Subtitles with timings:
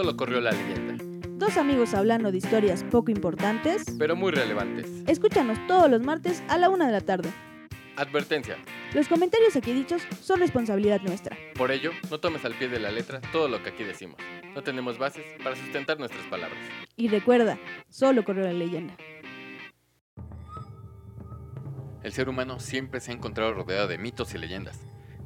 [0.00, 1.04] Solo corrió la leyenda,
[1.36, 3.84] Dos amigos hablando de historias poco importantes.
[3.98, 4.86] pero muy relevantes.
[5.06, 7.30] Escúchanos todos los martes a la una de la tarde.
[7.96, 8.56] Advertencia.
[8.94, 11.36] Los comentarios aquí dichos son responsabilidad nuestra.
[11.54, 14.16] Por ello, no tomes al pie de la letra todo lo que aquí decimos.
[14.54, 16.58] No tenemos bases para sustentar nuestras palabras.
[16.96, 17.58] Y recuerda,
[17.90, 18.96] solo corrió la leyenda.
[22.02, 24.80] El ser humano siempre se ha encontrado rodeado de mitos y leyendas.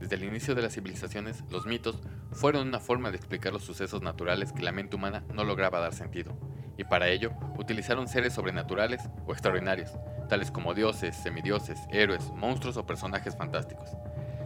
[0.04, 1.98] Desde el inicio de las civilizaciones, los mitos
[2.30, 5.94] fueron una forma de explicar los sucesos naturales que la mente humana no lograba dar
[5.94, 6.36] sentido,
[6.76, 9.92] y para ello utilizaron seres sobrenaturales o extraordinarios,
[10.28, 13.88] tales como dioses, semidioses, héroes, monstruos o personajes fantásticos.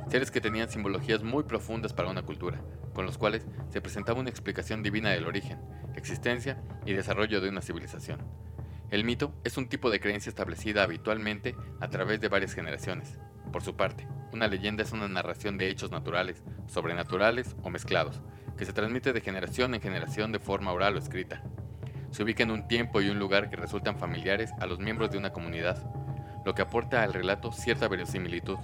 [0.08, 2.62] Seres que tenían simbologías muy profundas para una cultura,
[2.94, 5.58] con los cuales se presentaba una explicación divina del origen,
[5.96, 8.20] existencia y desarrollo de una civilización.
[8.90, 13.18] El mito es un tipo de creencia establecida habitualmente a través de varias generaciones.
[13.52, 18.22] Por su parte, una leyenda es una narración de hechos naturales, sobrenaturales o mezclados,
[18.56, 21.42] que se transmite de generación en generación de forma oral o escrita.
[22.12, 25.18] Se ubica en un tiempo y un lugar que resultan familiares a los miembros de
[25.18, 25.84] una comunidad,
[26.46, 28.56] lo que aporta al relato cierta verosimilitud.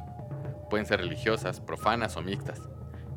[0.71, 2.63] Pueden ser religiosas, profanas o mixtas.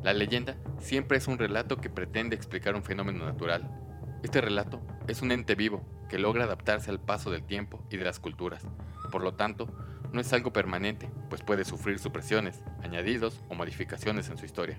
[0.02, 3.87] La leyenda siempre es un relato que pretende explicar un fenómeno natural.
[4.22, 8.04] Este relato es un ente vivo que logra adaptarse al paso del tiempo y de
[8.04, 8.66] las culturas.
[9.12, 9.68] Por lo tanto,
[10.12, 14.78] no es algo permanente, pues puede sufrir supresiones, añadidos o modificaciones en su historia,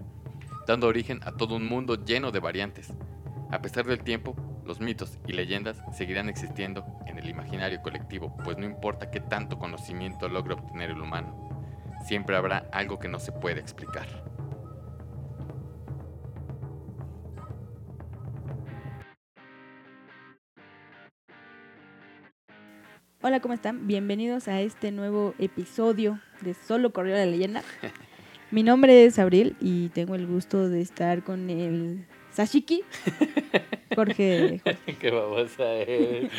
[0.68, 2.92] dando origen a todo un mundo lleno de variantes.
[3.50, 8.58] A pesar del tiempo, los mitos y leyendas seguirán existiendo en el imaginario colectivo, pues
[8.58, 11.50] no importa qué tanto conocimiento logre obtener el humano,
[12.06, 14.08] siempre habrá algo que no se puede explicar.
[23.22, 23.86] Hola, ¿cómo están?
[23.86, 27.64] Bienvenidos a este nuevo episodio de Solo corrió la leyenda.
[28.50, 32.82] Mi nombre es Abril y tengo el gusto de estar con el Sashiki,
[33.94, 34.62] Jorge.
[34.64, 34.96] Jorge.
[35.02, 36.30] ¿Qué vamos a ver?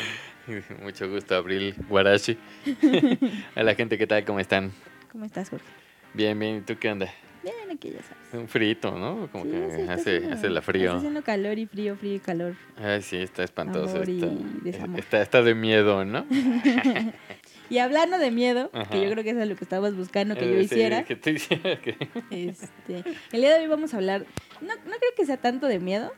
[0.81, 2.35] Mucho gusto, Abril Guarashi.
[3.55, 4.25] a la gente, ¿qué tal?
[4.25, 4.71] ¿Cómo están?
[5.11, 5.67] ¿Cómo estás, Jorge?
[6.15, 6.55] Bien, bien.
[6.57, 7.13] ¿Y tú qué onda?
[7.43, 8.33] Bien, aquí ya sabes.
[8.33, 9.27] Un frito, ¿no?
[9.31, 10.85] Como Sí, que sí, hace, haciendo- hace la frío.
[10.85, 12.53] Está haciendo calor y frío, frío y calor.
[12.77, 14.03] Ay, sí, está espantoso.
[14.03, 16.25] Está, está, está de miedo, ¿no?
[17.69, 18.89] Y hablando de miedo, Ajá.
[18.91, 21.03] que yo creo que eso es lo que estabas buscando que yo Eh, sí, hiciera,
[21.05, 21.95] que tú hicieras que-
[22.29, 24.25] este, el día de hoy vamos a hablar,
[24.59, 26.11] no, no creo que sea tanto de miedo,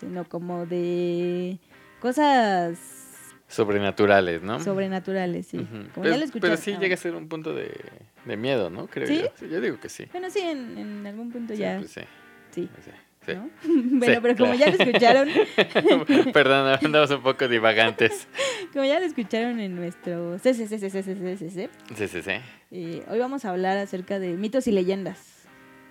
[0.00, 1.58] sino como de
[2.00, 2.95] cosas
[3.48, 4.58] Sobrenaturales, ¿no?
[4.60, 5.58] sobrenaturales, sí.
[5.58, 7.70] Como pero, ya lo pero sí ah, llega a ser un punto de,
[8.24, 8.86] de miedo, ¿no?
[8.88, 9.22] Creo ¿Sí?
[9.40, 9.46] yo.
[9.46, 10.06] Yo digo que sí.
[10.12, 12.00] Bueno, sí, en, en algún punto Sí, ya, pues sí,
[12.50, 12.68] sí.
[12.84, 12.90] sí,
[13.26, 13.34] sí.
[13.34, 13.50] ¿no?
[13.98, 14.58] bueno, Sí, pero como claro.
[14.58, 15.28] ya lo escucharon,
[16.32, 18.26] Perdón, andamos un poco divagantes.
[18.72, 22.30] como ya lo escucharon en nuestro CCCCCCCC, Sí, sí, sí.
[22.72, 25.46] eh, hoy vamos a hablar acerca de mitos y leyendas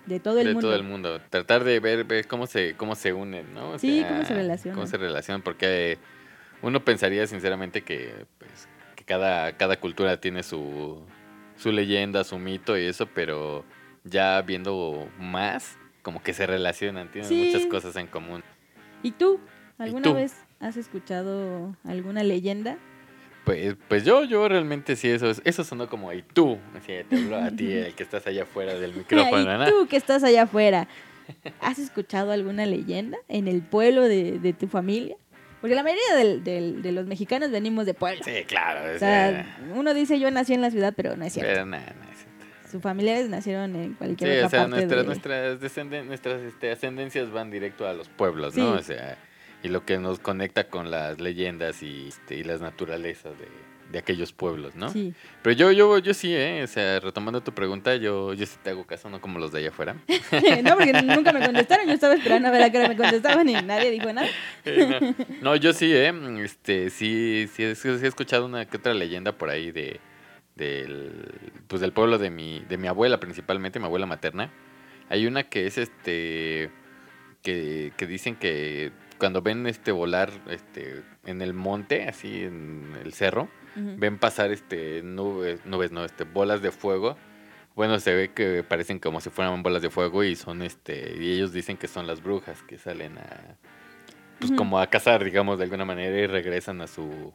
[0.06, 0.68] de todo el de mundo.
[0.68, 1.20] todo el mundo.
[1.30, 3.70] Tratar de ver, ver cómo se cómo se unen, ¿no?
[3.70, 4.74] O Sí, cómo se relacionan.
[4.76, 5.98] Cómo se relacionan, porque
[6.62, 11.00] uno pensaría sinceramente que, pues, que cada, cada cultura tiene su,
[11.56, 13.64] su leyenda, su mito y eso, pero
[14.04, 17.36] ya viendo más, como que se relacionan, tienen Sí.
[17.44, 18.42] muchas cosas en común.
[19.02, 19.40] ¿Y tú?
[19.78, 20.14] ¿Alguna tú?
[20.14, 22.78] vez has escuchado alguna leyenda?
[23.44, 27.16] Pues, pues yo, yo realmente sí, eso, es- eso sonó como, y tú, así, te
[27.16, 30.42] hablo a ti, el que estás allá afuera del micrófono, ¿Y tú que estás allá
[30.44, 30.88] afuera?
[31.60, 35.16] ¿Has escuchado alguna leyenda en el pueblo de, de tu familia?
[35.60, 38.22] Porque la mayoría del- del- de los mexicanos venimos de pueblo.
[38.24, 38.94] Sí, claro.
[38.94, 41.50] O sea, uno dice yo nací en la ciudad, pero no es cierto.
[41.52, 42.70] pero nada, nada, es cierto.
[42.70, 45.06] Sus familiares nacieron en cualquier Sí, otra o sea, parte nuestras, de...
[45.06, 48.72] nuestras, descenden- nuestras este, ascendencias van directo a los pueblos, ¿no?
[48.72, 49.16] O sea,
[49.62, 53.46] y lo que nos conecta con las leyendas y, este, y las naturalezas de,
[53.90, 54.90] de aquellos pueblos, ¿no?
[54.90, 55.14] Sí.
[55.42, 56.62] Pero yo, yo, yo sí, ¿eh?
[56.64, 59.60] O sea, retomando tu pregunta, yo, yo sí te hago caso, no como los de
[59.60, 59.96] allá afuera.
[60.64, 61.86] no, porque nunca me contestaron.
[61.86, 64.28] Yo estaba esperando a ver a qué hora me contestaban y nadie dijo nada.
[64.64, 65.14] No.
[65.42, 66.12] No, yo sí, ¿eh?
[66.42, 70.00] Este, sí, sí, sí he escuchado una que otra leyenda por ahí de
[70.56, 71.34] del
[71.68, 74.50] pues del pueblo de mi de mi abuela principalmente, mi abuela materna.
[75.08, 76.70] Hay una que es este
[77.42, 83.12] que, que dicen que cuando ven este volar este en el monte, así en el
[83.12, 87.16] cerro, Ven pasar este nubes, nubes no, este bolas de fuego.
[87.74, 91.32] Bueno, se ve que parecen como si fueran bolas de fuego y son este y
[91.32, 93.56] ellos dicen que son las brujas que salen a
[94.38, 97.32] pues como a cazar, digamos, de alguna manera y regresan a su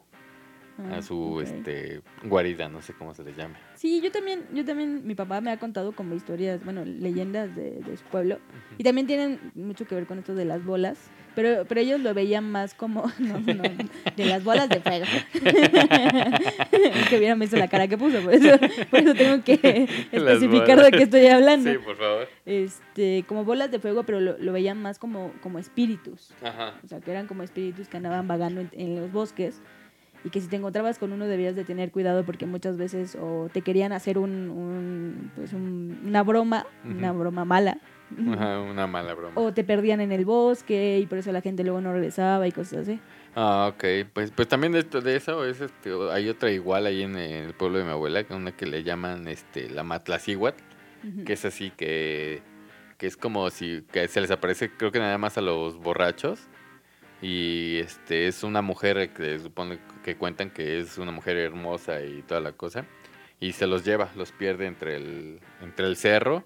[0.78, 1.42] Ah, a su ok.
[1.42, 3.56] este guarida, no sé cómo se le llame.
[3.74, 7.72] Sí, yo también, yo también, mi papá me ha contado como historias, bueno, leyendas de,
[7.72, 8.38] de su pueblo.
[8.78, 10.98] Y también tienen mucho que ver con esto de las bolas.
[11.34, 13.62] Pero, pero ellos lo veían más como, no, no,
[14.16, 15.06] de las bolas de fuego.
[17.08, 18.58] que hubieran visto la cara que puso, por eso,
[18.90, 21.70] por eso tengo que especificar de qué estoy hablando.
[21.72, 22.28] Sí, por favor.
[22.46, 26.32] Este, como bolas de fuego, pero lo, lo veían más como, como espíritus.
[26.42, 26.74] Ajá.
[26.84, 29.60] O sea, que eran como espíritus que andaban vagando en, en los bosques
[30.24, 33.48] y que si te encontrabas con uno debías de tener cuidado porque muchas veces o
[33.52, 37.78] te querían hacer un, un, pues un- una broma, una broma mala,
[38.32, 39.32] Ajá, una mala broma.
[39.40, 42.52] o te perdían en el bosque y por eso la gente luego no regresaba y
[42.52, 43.00] cosas así.
[43.34, 43.84] Ah, ok.
[44.12, 47.54] Pues, pues también de, esto, de eso es este, hay otra igual ahí en el
[47.54, 50.62] pueblo de mi abuela, una que le llaman este la Matlacíhuatl,
[51.08, 51.24] Ujú.
[51.24, 52.42] que es así que,
[52.98, 56.40] que es como si que se les aparece creo que nada más a los borrachos
[57.20, 62.22] y este es una mujer que supone que cuentan que es una mujer hermosa y
[62.22, 62.84] toda la cosa
[63.40, 66.44] y se los lleva, los pierde entre el entre el cerro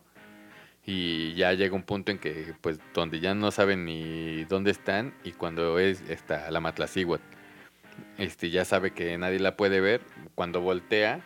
[0.86, 5.12] y ya llega un punto en que pues donde ya no saben ni dónde están
[5.24, 7.24] y cuando es esta la Matlacíhuatl
[8.18, 10.00] este ya sabe que nadie la puede ver,
[10.34, 11.20] cuando voltea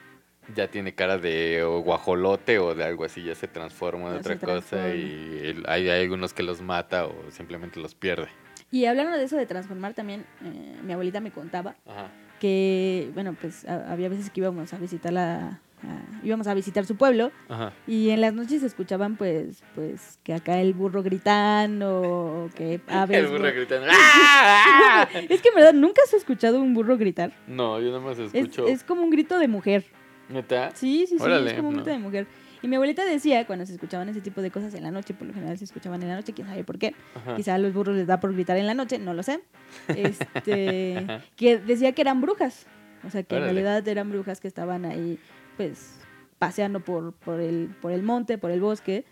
[0.55, 4.19] ya tiene cara de o guajolote o de algo así, ya se transforma en Ya
[4.21, 8.29] otra cosa y hay, hay algunos que los mata o simplemente los pierde.
[8.73, 12.09] Y hablando de eso de transformar también, eh, mi abuelita me contaba Ajá.
[12.41, 15.61] que, bueno, pues a- había veces que íbamos a visitar la...
[15.83, 17.73] a- íbamos a visitar su pueblo Ajá.
[17.87, 22.81] Y en las noches se escuchaban, pues, pues, que acá el burro gritando, o que
[22.89, 23.19] aves...
[23.19, 23.87] El burro gritando.
[23.91, 25.09] ¡Ah!
[25.29, 27.33] Es que en verdad nunca has escuchado un burro gritar.
[27.47, 28.67] No, yo nada más Es, escucho.
[28.67, 29.85] es como un grito de mujer.
[30.29, 30.71] ¿Neta?
[30.75, 31.83] Sí, sí, sí, Órale, es como un no.
[31.83, 32.27] grito de mujer.
[32.63, 35.27] Y mi abuelita decía, cuando se escuchaban ese tipo de cosas en la noche, por
[35.27, 36.95] lo general se escuchaban en la noche, quién sabe por qué.
[37.15, 37.35] Ajá.
[37.35, 39.41] Quizá a los burros les da por gritar en la noche, no lo sé.
[39.89, 41.07] Este,
[41.37, 42.67] que decía que eran brujas.
[43.07, 43.63] O sea, que en Órale.
[43.63, 45.19] realidad eran brujas que estaban ahí,
[45.61, 45.99] pues,
[46.39, 49.05] paseando por, por, el, por el monte, por el bosque,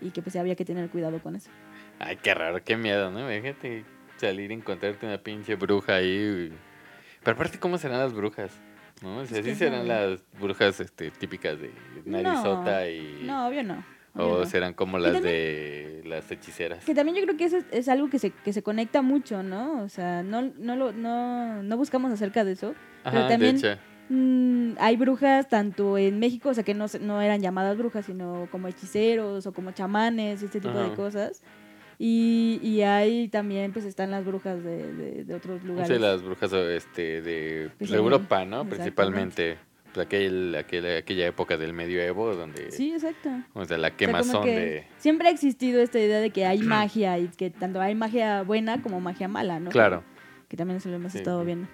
[0.00, 1.50] y que pues había que tener cuidado con eso.
[1.98, 3.28] Ay, qué raro, qué miedo, ¿no?
[3.28, 3.84] Fíjate
[4.16, 6.50] salir y encontrarte una pinche bruja ahí.
[7.22, 8.50] Pero aparte, ¿cómo serán las brujas?
[9.02, 9.18] ¿No?
[9.18, 11.70] O sea, sí serán las brujas este, típicas de
[12.06, 13.24] narizota y...
[13.24, 13.84] No, obvio no.
[14.14, 14.46] obvio O no.
[14.46, 16.82] serán como las también- de las hechiceras.
[16.86, 19.42] Que también yo creo que eso es, es algo que se, que se conecta mucho,
[19.42, 19.82] ¿no?
[19.82, 22.74] O sea, no, no, lo, no, no buscamos acerca de eso.
[23.04, 23.80] pero Ajá, también- de hecho.
[24.12, 28.04] Mm, hay brujas tanto en México, o sea, que no, se- no eran llamadas brujas,
[28.04, 31.42] sino como hechiceros o como chamanes, este tipo de cosas.
[31.96, 35.88] Y, y hay también, pues están las brujas de, de, de otros lugares.
[35.88, 38.64] Sí, las brujas este, de, Pues de Europa, ¿no?
[38.68, 39.58] Principalmente.
[39.92, 42.70] Pues aquel, aquel- aquella época del medioevo donde...
[42.70, 43.28] Sí, exacto.
[43.54, 44.86] O sea, la O sea, como quemazón que de...
[44.98, 48.80] Siempre ha existido esta idea de que hay magia y que tanto hay magia buena
[48.82, 49.70] como magia mala, ¿no?
[49.70, 50.02] Claro.
[50.48, 51.18] Que también eso lo hemos Sí.
[51.18, 51.68] estado viendo.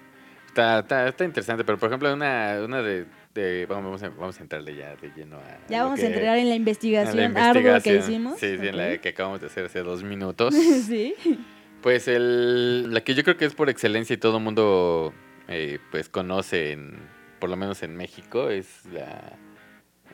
[0.57, 3.05] Está, está, está interesante, pero por ejemplo, una, una de...
[3.35, 5.59] de- vamos, vamos a, vamos a entrarle ya de lleno a...
[5.69, 8.39] Ya vamos que- a entrar en la investigación, la ardua que hicimos.
[8.39, 10.55] Sí, sí, en la que acabamos de hacer hace dos minutos.
[10.87, 11.13] sí.
[11.83, 15.13] Pues el, la que yo creo que es por excelencia y todo el mundo
[15.47, 16.97] eh, pues conoce, en,
[17.39, 19.33] por lo menos en México, es la,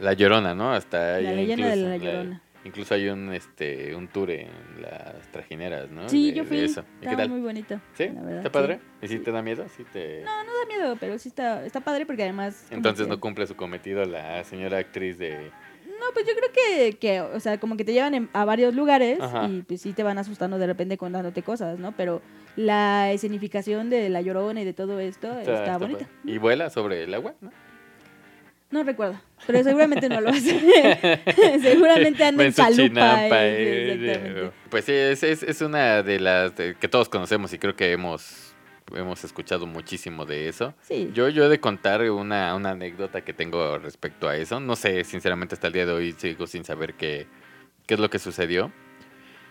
[0.01, 0.73] la Llorona, ¿no?
[0.73, 2.41] Hasta La leyenda de la Llorona.
[2.65, 4.47] Incluso hay un este un tour en
[4.81, 6.07] las trajineras, ¿no?
[6.09, 6.59] Sí, De- yo fui.
[6.59, 6.81] eso.
[6.81, 7.29] ¿Y qué Estaba tal?
[7.29, 7.79] muy bonito.
[7.93, 8.07] ¿Sí?
[8.09, 8.53] la verdad, ¿Está sí.
[8.53, 8.79] padre?
[9.01, 9.65] ¿Y si te da miedo?
[9.75, 10.21] ¿Sí te...
[10.23, 12.67] No, no da miedo, pero sí está, está padre porque además...
[12.71, 15.51] Entonces no cumple su cometido la señora actriz de...
[15.99, 18.73] No, pues yo creo que, que, o sea, como que te llevan en- a varios
[18.75, 19.47] lugares Ajá.
[19.47, 21.93] y pues sí te van asustando de repente contándote cosas, ¿no?
[21.93, 22.21] Pero
[22.57, 26.05] la escenificación de La Llorona y de todo esto está, está bonita.
[26.25, 27.51] Y vuela sobre el agua, ¿no?
[28.73, 30.59] No recuerdo, pero seguramente no lo hace.
[31.61, 33.27] seguramente anda en chalupa.
[33.27, 34.51] eh, eh, exactamente.
[34.69, 37.91] Pues sí, es, es, es una de las de- que todos conocemos y creo que
[37.91, 38.55] hemos,
[38.95, 40.73] hemos escuchado muchísimo de eso.
[40.81, 41.11] Sí.
[41.13, 44.59] Yo, yo he de contar una, una anécdota que tengo respecto a eso.
[44.59, 47.27] No sé, sinceramente, hasta el día de hoy sigo sin saber qué,
[47.85, 48.71] qué es lo que sucedió.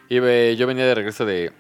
[0.09, 1.53] Y ve- yo venía de regreso de,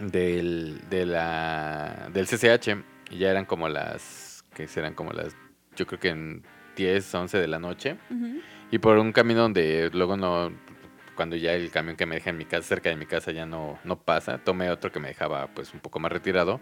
[0.00, 2.76] del, de la, del CCH
[3.10, 5.34] y ya eran como las, que serán como las,
[5.76, 6.42] yo creo que en
[6.76, 7.96] 10, 11 de la noche.
[8.70, 10.52] Y por un camino donde luego no,
[11.14, 13.46] cuando ya el camión que me deja en mi casa, cerca de mi casa, ya
[13.46, 16.60] no, no pasa, tomé otro que me dejaba pues un poco más retirado.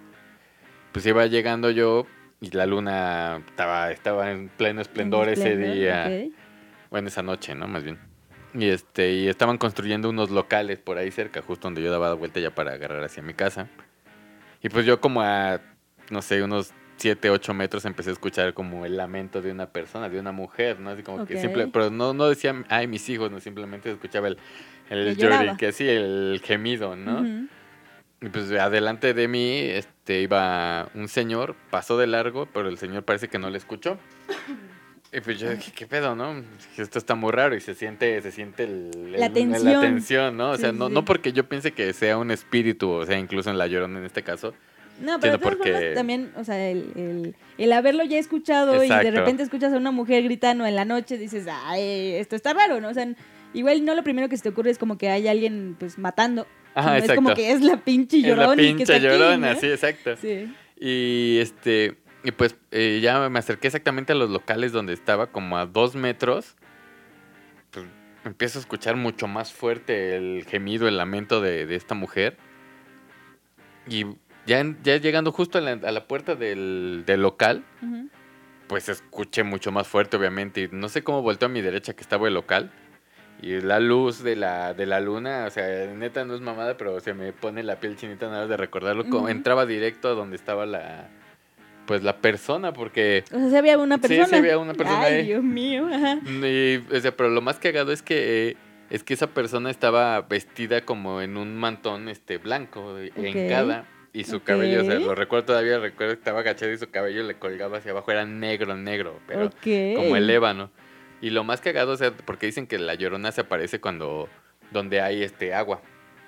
[0.93, 2.07] Pues iba llegando yo
[2.41, 6.07] y la luna estaba, estaba en pleno esplendor En ese día.
[6.07, 6.35] ok.
[6.91, 7.67] Bueno, esa noche, ¿no?
[7.67, 7.99] Más bien.
[8.55, 12.15] Y este, y estaban construyendo unos locales por ahí cerca, justo donde yo daba la
[12.15, 13.69] vuelta ya para agarrar hacia mi casa.
[14.63, 15.61] Y pues yo como a,
[16.11, 20.09] no sé, unos 7, 8 metros empecé a escuchar como el lamento de una persona,
[20.09, 20.91] de una mujer, ¿no?
[20.91, 24.39] Así como que simple, pero no, no decía, ay, mis hijos, no, simplemente escuchaba el,
[24.91, 27.21] el Que llori- que sí, el gemido, ¿no?
[27.21, 27.47] Ujú.
[28.21, 33.03] Y pues adelante de mí este, iba un señor, pasó de largo, pero el señor
[33.05, 33.99] parece que no le escuchó.
[35.15, 36.43] Y pues yo dije, ¿qué pedo, no?
[36.79, 39.73] Esto está muy raro y se siente, se siente el, La el- tensión.
[39.73, 40.51] la tensión, ¿no?
[40.53, 40.95] O sea, sí, no, sí.
[40.95, 44.05] no porque yo piense que sea un espíritu, o sea, incluso en la llorona en
[44.07, 44.55] este caso.
[45.01, 45.73] No, pero de Entiendo todas por qué.
[45.73, 49.77] formas también, o sea, el, el, el haberlo ya escuchado y de repente escuchas a
[49.77, 52.89] una mujer gritando en la noche, dices, ay, esto está raro, ¿no?
[52.89, 53.09] O sea,
[53.55, 56.47] igual no lo primero que se te ocurre es como que hay alguien, pues, matando.
[56.75, 57.13] Ajá, sino exacto.
[57.13, 59.61] Es como que es la pinche Es la llorona que pinche aquí, llorona, ¿no?
[59.61, 60.17] sí, exacto.
[60.17, 60.55] Sí.
[60.79, 65.59] Y este, y pues eh, ya me acerqué exactamente a los locales donde estaba, como
[65.59, 66.57] a dos metros.
[67.71, 67.87] Pues
[68.25, 72.37] empiezo a escuchar mucho más fuerte el gemido, el lamento de, de esta mujer.
[73.89, 74.07] Y
[74.47, 77.65] ya, en- ya llegando justo a la, a la puerta del, del local,
[78.67, 80.63] pues escuché mucho más fuerte, obviamente.
[80.63, 82.71] Y no sé cómo volteó a mi derecha que estaba el local.
[83.41, 87.01] Y la luz de la, de la luna, o sea, neta no es mamada, pero
[87.01, 89.05] se me pone la piel chinita nada más de recordarlo.
[89.09, 91.09] Como entraba directo a donde estaba la,
[91.87, 93.25] pues la persona, porque...
[93.33, 94.27] O sea, sí había una persona.
[94.27, 95.27] sí había una persona Ay, ahí.
[95.27, 95.89] Dios mío.
[95.93, 96.19] Ajá.
[96.25, 98.57] y, o sea, pero lo más cagado es que, eh,
[98.91, 104.25] es que esa persona estaba vestida como en un mantón este blanco, en cada Y
[104.25, 107.35] su cabello, o sea, lo recuerdo todavía, recuerdo que estaba agachado y su cabello le
[107.39, 109.51] colgaba hacia abajo, era negro, negro, pero
[109.97, 110.71] como el ébano.
[111.23, 114.29] Y lo más cagado, o sea, porque dicen que la llorona se aparece cuando
[114.71, 115.81] donde hay este agua,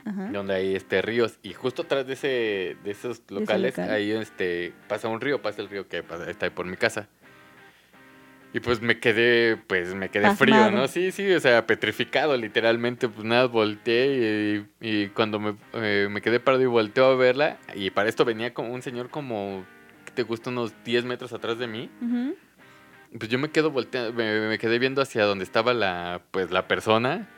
[0.07, 0.29] Ajá.
[0.33, 3.91] donde hay este ríos y justo atrás de ese de esos ese locales local.
[3.95, 7.09] ahí este pasa un río, pasa el río que pasa- está ahí por mi casa.
[8.55, 10.71] Y pues me quedé, pues me quedé frío.
[10.71, 10.87] ¿no?
[10.87, 16.23] Sí, sí, o sea, petrificado literalmente, pues nada, volteé y, y cuando me, eh, me
[16.23, 19.65] quedé parado y volteo a verla, y para esto venía como un señor como,
[20.05, 20.51] ¿qué te gusta?
[20.51, 21.91] Unos 10 metros atrás de mí.
[23.19, 26.69] Pues yo me quedo volteando, me, me quedé viendo hacia donde estaba la, pues la
[26.69, 27.29] persona.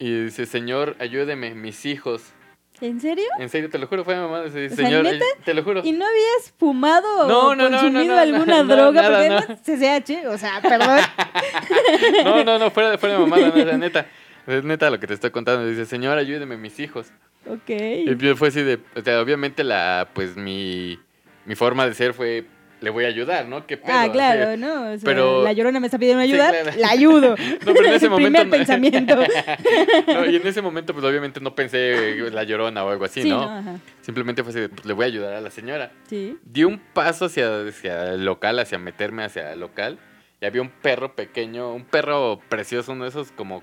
[0.00, 2.32] Y dice, señor, ayúdeme, mis hijos.
[2.80, 3.24] ¿En serio?
[3.38, 4.40] En serio, te lo juro, fue mi mamá.
[4.40, 5.24] O sea, señor, ¿neta?
[5.44, 5.80] te lo juro.
[5.84, 9.02] ¿Y no habías fumado No, o no, consumido no, alguna droga?
[9.02, 9.36] Porque no.
[9.38, 11.00] además CCH, o sea, perdón.
[12.24, 14.06] No, no, no, fuera, fuera de no, es neta.
[14.46, 15.66] Es neta lo que te estoy contando.
[15.66, 17.10] Dice, señor, ayúdeme, mis hijos.
[17.46, 17.70] ok.
[17.70, 20.98] Y fue así de, o sea, obviamente la, pues mi,
[21.46, 22.44] mi forma de ser fue,
[22.80, 23.66] le voy a ayudar, ¿no?
[23.66, 23.92] ¿Qué pedo?
[23.94, 24.10] Ah, Así.
[24.10, 24.82] claro, ¿no?
[24.92, 26.70] O sea, Pero- la llorona me está pidiendo Sí, ayuda, claro.
[26.78, 27.34] la ayudo.
[27.66, 29.16] No, pero en ese momento primer pensamiento.
[30.06, 33.30] No, y en ese momento, pues obviamente no pensé la llorona o algo así, Sí,
[33.30, 33.44] ¿no?
[33.46, 33.76] no, ajá.
[34.02, 35.92] Simplemente fue así de, pues le voy a ayudar a la señora.
[36.08, 36.36] Sí.
[36.44, 39.98] Di un paso hacia, hacia el local, hacia meterme hacia el local.
[40.40, 43.62] Y había un perro pequeño, un perro precioso, uno de esos como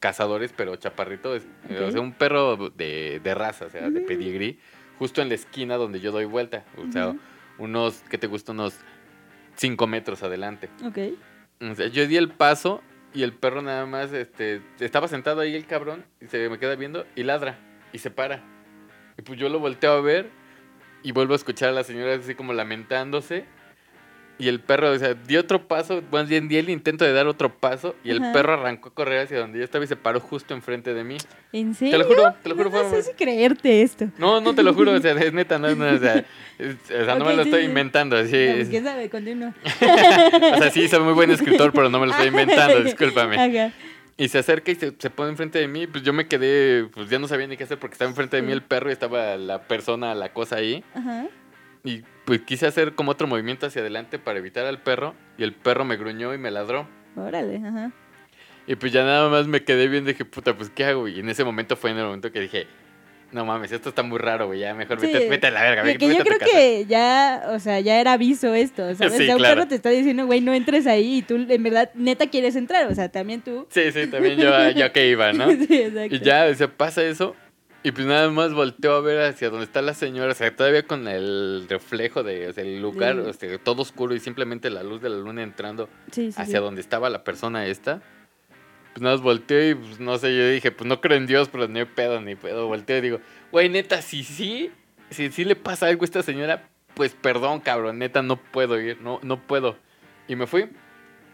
[0.00, 1.36] cazadores, pero chaparrito.
[1.36, 4.06] es- eh, O sea, un perro de, de raza, o sea, de Mm.
[4.06, 4.58] pedigrí.
[4.98, 6.64] Justo en la esquina donde yo doy vuelta.
[6.78, 7.14] O sea.
[7.58, 8.52] Unos, ¿qué te gusta?
[8.52, 8.74] Unos
[9.56, 10.68] 5 metros adelante.
[10.84, 10.98] Ok.
[11.60, 12.82] O sea, yo di el paso
[13.14, 16.74] y el perro nada más, este, estaba sentado ahí el cabrón y se me queda
[16.76, 17.58] viendo y ladra
[17.92, 18.42] y se para.
[19.18, 20.30] Y pues yo lo volteo a ver
[21.02, 23.44] y vuelvo a escuchar a la señora así como lamentándose.
[24.38, 27.26] Y el perro, o sea, di otro paso, más bien di el intento de dar
[27.28, 28.32] otro paso y el Ajá.
[28.32, 31.16] perro arrancó a correr hacia donde yo estaba y se paró justo enfrente de mí.
[31.52, 31.92] ¿En serio?
[31.92, 32.70] Te lo juro, te lo juro.
[32.70, 34.08] No, fue- sé si creerte esto.
[34.18, 36.24] No, no te lo juro, o sea, es neta, no, no, o sea,
[36.58, 37.68] es- o sea, no me lo sí, estoy sí.
[37.68, 38.32] inventando, así.
[38.32, 39.10] No, pues, es- ¿Quién sabe?
[39.10, 39.54] Continúa.
[40.54, 43.36] o sea, sí, soy muy buen escritor, pero no me lo estoy inventando, discúlpame.
[43.36, 43.72] Ajá.
[44.16, 45.86] Y se acerca y se, se pone enfrente de mí.
[45.86, 48.42] Pues yo me quedé, pues ya no sabía ni qué hacer porque estaba enfrente de
[48.42, 50.82] mí el perro y estaba la persona, la cosa ahí.
[50.94, 51.26] Ajá.
[51.84, 55.14] Y pues quise hacer como otro movimiento hacia adelante para evitar al perro.
[55.38, 56.88] Y el perro me gruñó y me ladró.
[57.16, 57.90] Órale, ajá.
[58.66, 61.08] Y pues ya nada más me quedé y dije, puta, pues ¿qué hago?
[61.08, 62.66] Y en ese momento fue en el momento que dije,
[63.32, 64.60] no mames, esto está muy raro, güey.
[64.60, 65.06] Ya mejor Sí.
[65.08, 66.52] vete, vete a la verga, vete, que yo vete a tu creo casa.
[66.52, 69.14] que ya, o sea, ya era aviso esto, ¿sabes?
[69.16, 69.54] Sí, ya un claro.
[69.56, 72.86] perro te está diciendo, güey, no entres ahí y tú en verdad neta quieres entrar,
[72.88, 73.66] o sea, también tú.
[73.70, 75.50] Sí, sí, también yo, yo que iba, ¿no?
[75.50, 76.14] sí, exacto.
[76.14, 77.34] Y ya, se pasa eso.
[77.84, 80.84] Y pues nada más volteo a ver hacia donde está la señora, o sea, todavía
[80.84, 83.20] con el reflejo de, o sea, el lugar, Sí.
[83.28, 86.60] o sea, todo oscuro y simplemente la luz de la luna entrando Sí, sí, hacia
[86.60, 88.00] donde estaba la persona esta.
[88.92, 91.48] Pues nada más volteo y pues no sé, yo dije, pues no creo en Dios,
[91.48, 92.68] pero ni pedo, ni pedo.
[92.68, 93.20] Volteo y digo,
[93.50, 94.70] güey, neta, si sí,
[95.10, 99.00] si sí le pasa algo a esta señora, pues perdón, cabrón, neta, no puedo ir,
[99.00, 99.76] no, no puedo.
[100.28, 100.68] Y me fui,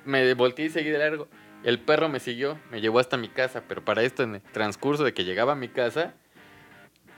[0.07, 1.29] me volteé y seguí de largo.
[1.65, 5.03] El perro me siguió, me llevó hasta mi casa, pero para esto, en el transcurso
[5.05, 6.15] de que llegaba a mi casa,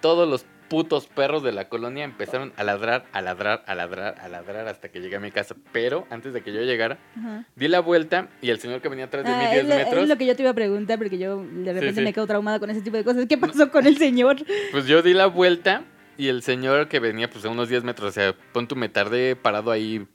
[0.00, 4.28] todos los putos perros de la colonia empezaron a ladrar, a ladrar, a ladrar, a
[4.28, 5.56] ladrar hasta que llegué a mi casa.
[5.72, 7.44] Pero antes de que yo llegara, Ajá.
[7.56, 9.74] di la vuelta y el señor que venía atrás de mí Ah, 10 es, lo,
[9.74, 12.04] metros, es lo que yo te iba a preguntar porque yo de repente sí.
[12.04, 13.26] me quedo traumada con ese tipo de cosas.
[13.28, 14.36] ¿Qué pasó con el señor?
[14.70, 15.82] pues yo di la vuelta
[16.16, 18.88] y el señor que venía pues a unos 10 metros, o sea, pon tú, me
[18.88, 20.06] tardé parado ahí,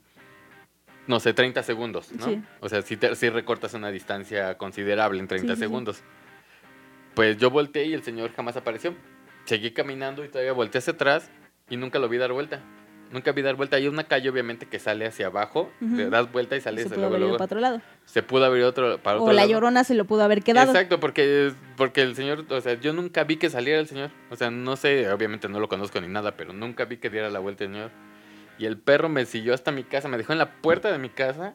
[1.06, 2.24] no sé, 30 segundos, ¿no?
[2.24, 2.40] Sí.
[2.60, 5.60] O sea, si, te, si recortas una distancia considerable en 30 Sí, sí, sí.
[5.68, 6.02] segundos.
[7.14, 8.94] Pues yo volteé y el señor jamás apareció.
[9.46, 11.30] Seguí caminando y todavía volteé hacia atrás
[11.70, 12.60] y nunca lo vi dar vuelta.
[13.12, 13.76] Nunca vi dar vuelta.
[13.76, 15.70] Hay una calle, obviamente, que sale hacia abajo.
[15.80, 15.96] Ujú.
[15.96, 17.38] Te das vuelta y sales se pudo luego, haber ido luego.
[17.38, 17.80] para otro lado.
[18.04, 19.48] Se pudo abrir otro para otro O la lado.
[19.48, 20.72] llorona se lo pudo haber quedado.
[20.72, 24.10] Exacto, porque, porque el señor, o sea, yo nunca vi que saliera el señor.
[24.30, 27.30] O sea, no sé, obviamente no lo conozco ni nada, pero nunca vi que diera
[27.30, 27.90] la vuelta el señor.
[28.58, 31.08] Y el perro me siguió hasta mi casa, me dejó en la puerta de mi
[31.10, 31.54] casa.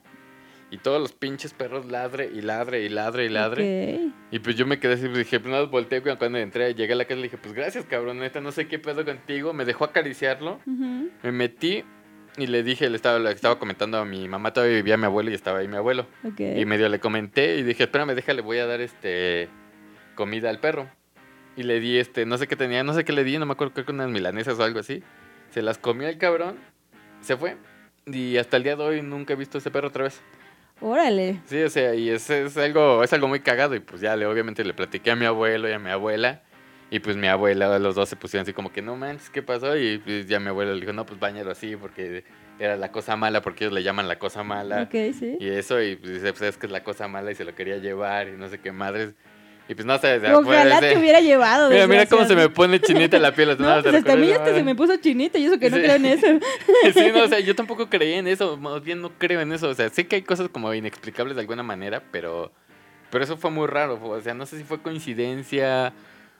[0.71, 3.99] Y todos los pinches perros ladre y ladre y ladre y ladre.
[4.07, 4.13] Ok.
[4.31, 6.93] Y pues yo me quedé así, pues dije, pues nada, volteé cuando- cuando entré, llegué
[6.93, 9.51] a la casa y le dije, pues gracias, cabrón, neta, no sé qué pedo contigo.
[9.53, 11.09] Me dejó acariciarlo, Ujú.
[11.23, 11.83] me metí
[12.37, 15.29] y le dije, le estaba, le estaba comentando a mi mamá, todavía vivía mi abuelo
[15.29, 16.07] y estaba ahí mi abuelo.
[16.37, 19.49] Y medio le comenté y dije, espérame, déjale, voy a dar este
[20.15, 20.89] comida al perro.
[21.57, 23.51] Y le di este, no sé qué tenía, no sé qué le di, no me
[23.51, 25.03] acuerdo, creo que unas milanesas o algo así.
[25.49, 26.55] Se las comió el cabrón,
[27.19, 27.57] se fue.
[28.05, 30.21] Y hasta el día de hoy nunca he visto a ese perro otra vez.
[30.81, 31.39] Órale.
[31.45, 33.75] Sí, o sea, y es, es algo, es algo muy cagado.
[33.75, 36.41] Y pues ya le, obviamente le platiqué a mi abuelo y a mi abuela.
[36.89, 39.77] Y pues mi abuela, los dos se pusieron así como que, no manches, ¿qué pasó?
[39.77, 42.25] Y pues ya mi abuelo le dijo, no, pues bañalo así porque
[42.59, 44.83] era la cosa mala, porque ellos le llaman la cosa mala.
[44.83, 45.37] Ok, sí.
[45.39, 47.55] Y eso, y pues dice, pues es que es la cosa mala y se lo
[47.55, 49.13] quería llevar y no sé qué madres.
[49.69, 51.69] Y pues no sé, Ojalá te hubiera llevado.
[51.69, 53.49] Mira, mira cómo se me pone chinita la piel.
[53.59, 55.83] No, pues hasta a mí hasta se me puso chinita y eso que no Sí.
[55.83, 56.27] creo en eso.
[56.93, 59.69] Sí, no, o sea, yo tampoco creí en eso, más bien no creo en eso.
[59.69, 62.51] O sea, sé que hay cosas como inexplicables de alguna manera, pero,
[63.11, 63.97] pero eso fue muy raro.
[64.01, 65.93] O sea, no sé si fue coincidencia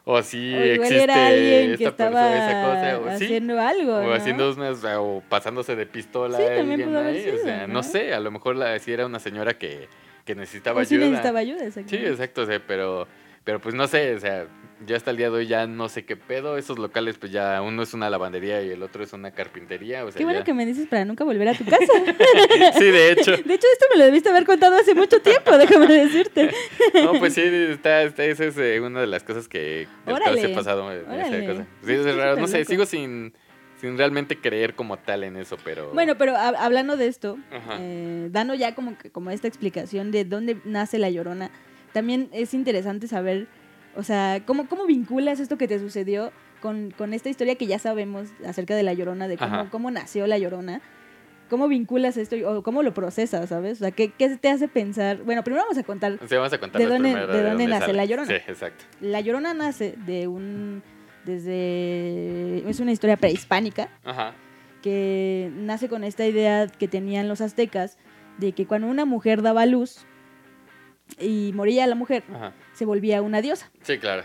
[0.04, 3.60] o si o existe era alguien que esta persona, estaba esa cosa, o sí, haciendo
[3.62, 3.96] algo.
[3.98, 4.14] o ¿no?
[4.14, 7.74] haciendo unas, o pasándose de pistola Sí, también pudo haber ahí, o sido, sea, no
[7.76, 7.84] ¿no?
[7.84, 9.88] sé, a lo mejor la, si era una señora que,
[10.26, 11.08] que necesitaba O sí ayuda.
[11.10, 11.90] necesitaba ayuda, exacto.
[11.90, 13.08] Sí, exacto, o sea, pero,
[13.44, 14.48] pero pues no sé, o sea,
[14.86, 16.58] ya hasta el día de hoy ya no sé qué pedo.
[16.58, 20.12] Esos locales, pues ya uno es una lavandería y el otro es una carpintería, o
[20.12, 21.78] sea, Qué bueno ya- que me dices para nunca volver a tu casa.
[22.78, 23.32] Sí, de hecho.
[23.32, 26.50] De hecho, esto me lo debiste haber contado hace mucho tiempo, déjame decirte.
[26.96, 30.50] No, pues sí, está, está, esa es eh, una de las cosas que Órale, he
[30.56, 30.92] pasado.
[30.92, 31.46] eh, esa órale.
[31.48, 31.66] cosa.
[31.86, 32.70] Sí, es raro, no sé, loco.
[32.70, 33.34] sigo sin,
[33.82, 35.92] sin realmente creer como tal en eso, pero...
[35.92, 37.38] Bueno, pero hab- hablando de esto,
[37.80, 41.50] eh, dando ya como, que- como esta explicación de dónde nace la llorona,
[41.92, 43.48] también es interesante saber,
[43.96, 47.80] o sea, cómo, cómo vinculas esto que te sucedió con, con esta historia que ya
[47.80, 50.80] sabemos acerca de la llorona, de cómo, cómo nació la llorona.
[51.50, 53.74] ¿Cómo vinculas esto o cómo lo procesas, sabes?
[53.82, 55.18] O sea, ¿qué, qué te hace pensar?
[55.24, 56.18] Bueno, primero vamos a contar.
[56.30, 58.28] Sí, vamos a contar ¿De dónde- de dónde nace la Llorona?
[58.30, 58.86] Sí, exacto.
[59.02, 60.82] La llorona nace de un...
[61.26, 62.70] desde...
[62.70, 64.34] es una historia prehispánica Ajá.
[64.82, 67.98] que nace con esta idea que tenían los aztecas
[68.38, 70.06] de que cuando una mujer daba luz
[71.20, 72.54] y moría la mujer, Ajá.
[72.74, 73.72] se volvía una diosa.
[73.82, 74.24] Sí, claro.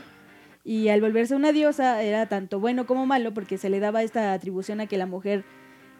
[0.64, 4.32] Y al volverse una diosa era tanto bueno como malo porque se le daba esta
[4.32, 5.44] atribución a que la mujer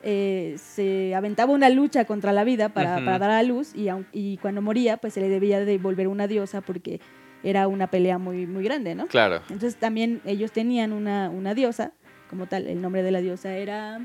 [0.02, 4.62] eh, se aventaba una lucha contra la vida para, dar a luz y, y cuando
[4.62, 7.00] moría pues se le debía de volver una diosa porque
[7.48, 9.06] era una pelea muy, muy grande, ¿no?
[9.06, 9.36] Claro.
[9.42, 11.92] Entonces también ellos tenían una, una diosa,
[12.28, 14.00] como tal, el nombre de la diosa era...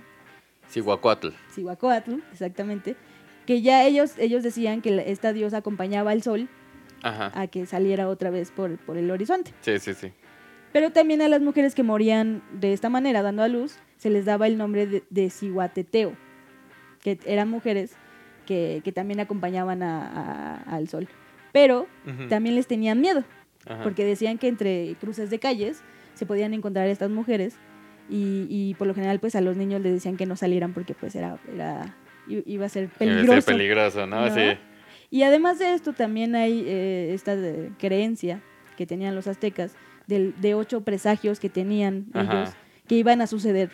[0.69, 1.29] Cihuacuatl.
[1.53, 2.95] Cihuacóatl, exactamente,
[3.45, 6.47] que ya ellos, ellos decían que esta diosa acompañaba al sol
[7.03, 7.31] Ajá.
[7.33, 9.51] a que saliera otra vez por, por el horizonte.
[9.61, 10.11] Sí, sí, sí.
[10.71, 14.23] Pero también a las mujeres que morían de esta manera, dando a luz, se les
[14.25, 16.13] daba el nombre de, de Cihuateteo,
[17.01, 17.93] que eran mujeres
[18.45, 21.09] que, que también acompañaban a- a- al sol.
[21.51, 21.87] Pero
[22.29, 23.23] también les tenían miedo,
[23.67, 23.83] Ajá.
[23.83, 25.81] porque decían que entre cruces de calles
[26.13, 27.55] se podían encontrar estas mujeres
[28.09, 30.93] y, y por lo general pues a los niños les decían que no salieran porque
[30.93, 31.95] pues era, era
[32.27, 33.41] iba a ser peligroso.
[33.41, 34.27] ser peligroso, ¿no?
[34.27, 34.33] ¿no?
[34.35, 34.57] Sí.
[35.09, 38.41] Y además de esto también hay eh, esta de- creencia
[38.77, 39.75] que tenían los aztecas
[40.07, 42.41] del- de ocho presagios que tenían Ajá.
[42.43, 42.53] ellos
[42.87, 43.71] que iban a suceder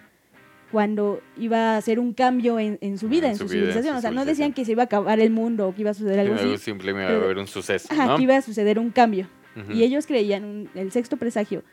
[0.72, 3.64] cuando iba a hacer un cambio en, en su vida, En en, su su, vida,
[3.66, 3.94] en civilización.
[3.96, 5.92] su o sea, no decían que se iba a acabar el mundo o que iba
[5.92, 6.58] a suceder algo así.
[6.58, 8.18] Simplemente va a haber un suceso, Ajá, ¿no?
[8.18, 9.28] que iba a suceder un cambio.
[9.74, 11.64] Y ellos creían, un- el sexto presagio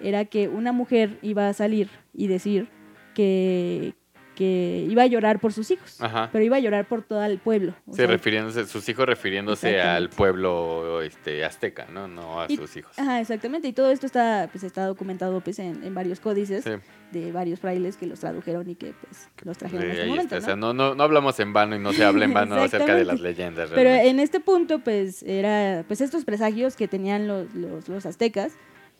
[0.00, 2.68] era que una mujer iba a salir y decir
[3.14, 3.94] que,
[4.34, 6.30] que iba a llorar por sus hijos, Ajá.
[6.32, 7.74] pero iba a llorar por todo el pueblo.
[7.86, 12.08] o Sí, sea, refiriéndose, sus hijos refiriéndose al pueblo este, azteca, ¿no?
[12.08, 12.98] No a Y- sus hijos.
[12.98, 13.68] Ajá, exactamente.
[13.68, 16.70] Y todo esto está, pues, está documentado pues, en, en varios códices Sí,
[17.12, 20.08] de varios frailes que los tradujeron y que pues, los sí, trajeron a este ahí
[20.08, 20.36] momento.
[20.36, 20.36] está.
[20.36, 20.46] O ¿no?
[20.46, 23.04] sea, no, no, no hablamos en vano y no se habla en vano acerca de
[23.04, 23.68] las leyendas.
[23.70, 24.10] Pero realmente.
[24.10, 28.52] en este punto, pues, era pues estos presagios que tenían los, los, los aztecas.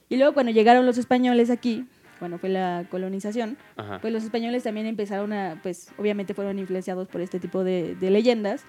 [0.09, 1.87] Y luego cuando llegaron los españoles aquí,
[2.23, 3.99] cuando fue la colonización, Ajá.
[4.01, 8.11] pues los españoles también empezaron a, pues obviamente fueron influenciados por este tipo de, de
[8.13, 8.65] leyendas.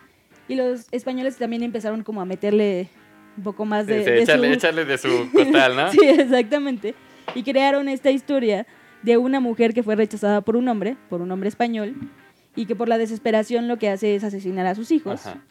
[0.47, 2.89] Y los españoles también empezaron como a meterle
[3.37, 4.53] un poco más de, Sí, de echarle, su...
[4.55, 5.91] echarle de su costal, ¿no?
[5.91, 6.95] Sí, exactamente.
[7.35, 8.65] Y crearon esta historia
[9.03, 11.93] de una mujer que fue rechazada por un hombre, por un hombre español,
[12.55, 15.27] y que por la desesperación lo que hace es asesinar a sus hijos.
[15.27, 15.43] Ajá.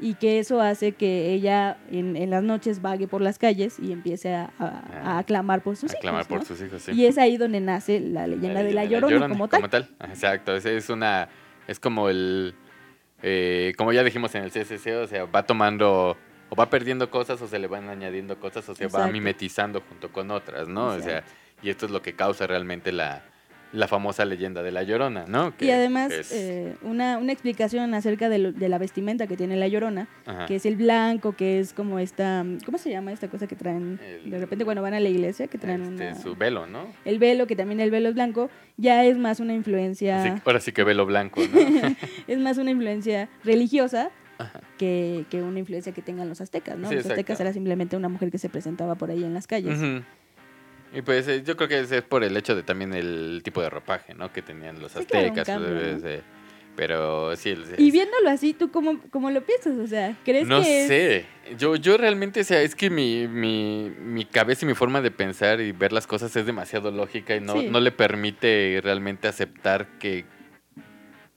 [0.00, 3.92] Y que eso hace que ella en, en las noches vague por las calles y
[3.92, 5.18] empiece a, a- Ah.
[5.18, 6.28] a clamar por sus a clamar hijos.
[6.28, 6.44] por ¿no?
[6.44, 6.92] sus hijos, sí.
[6.92, 9.88] Y es ahí donde nace la leyenda de la Llorona, como tal.
[10.08, 11.28] Exacto, ese es una,
[11.68, 12.54] es como el,
[13.22, 16.16] eh, como ya dijimos en el CCC, o sea, va tomando,
[16.48, 20.10] o va perdiendo cosas, o se le van añadiendo cosas, o se va mimetizando junto
[20.12, 20.86] con otras, ¿no?
[20.88, 21.22] O sea,
[21.62, 23.22] y esto es lo que causa realmente la,
[23.72, 25.52] la famosa leyenda de la Llorona, ¿no?
[25.60, 29.56] Y además, es- eh, una, una explicación acerca de, lo- de la vestimenta que tiene
[29.56, 30.46] la Llorona, ajá.
[30.46, 34.00] que es el blanco, que es como esta, ¿cómo se llama esta cosa que traen
[34.24, 36.14] El- de repente cuando van a la iglesia, que traen Este, una...
[36.16, 36.86] su velo, ¿no?
[37.04, 40.60] El velo, que también el velo es blanco, ya es más una influencia, Así- ahora
[40.60, 41.60] sí que velo blanco, ¿no?
[42.26, 44.10] es más una influencia religiosa
[44.78, 46.88] que, que una influencia que tengan los aztecas, ¿no?
[46.88, 47.42] Sí, los aztecas exacto.
[47.42, 49.78] era simplemente una mujer que se presentaba por ahí en las calles.
[50.92, 53.70] Y pues eh, yo creo que es, por el hecho de también el tipo de
[53.70, 54.32] ropaje, ¿no?
[54.32, 55.46] Que tenían los Sí, claro, un aztecas.
[55.46, 56.08] cambio, ¿no?
[56.08, 56.22] eh,
[56.76, 59.74] pero sí, Y viéndolo así, ¿tú cómo, cómo lo piensas?
[59.78, 61.26] O sea, ¿crees No que es- sé.
[61.58, 65.10] Yo, yo realmente, o sea, es que mi, mi, mi cabeza y mi forma de
[65.10, 67.68] pensar y ver las cosas es demasiado lógica y no, Sí.
[67.68, 70.24] no le permite realmente aceptar que,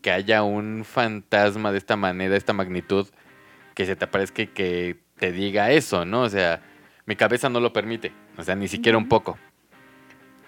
[0.02, 3.08] que haya un fantasma de esta manera, de esta magnitud,
[3.76, 6.22] que se te aparezca y que te diga eso, ¿no?
[6.22, 6.62] O sea,
[7.06, 9.38] mi cabeza no lo permite, o sea, ni siquiera un poco.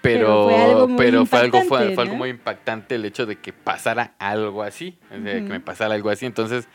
[0.02, 2.18] Pero Pero, fue algo muy pero fue algo, fue, impactante, fue algo ¿no?
[2.18, 6.10] muy impactante el hecho de que pasara algo así, o sea, que me pasara algo
[6.10, 6.26] así.
[6.26, 6.68] Entonces,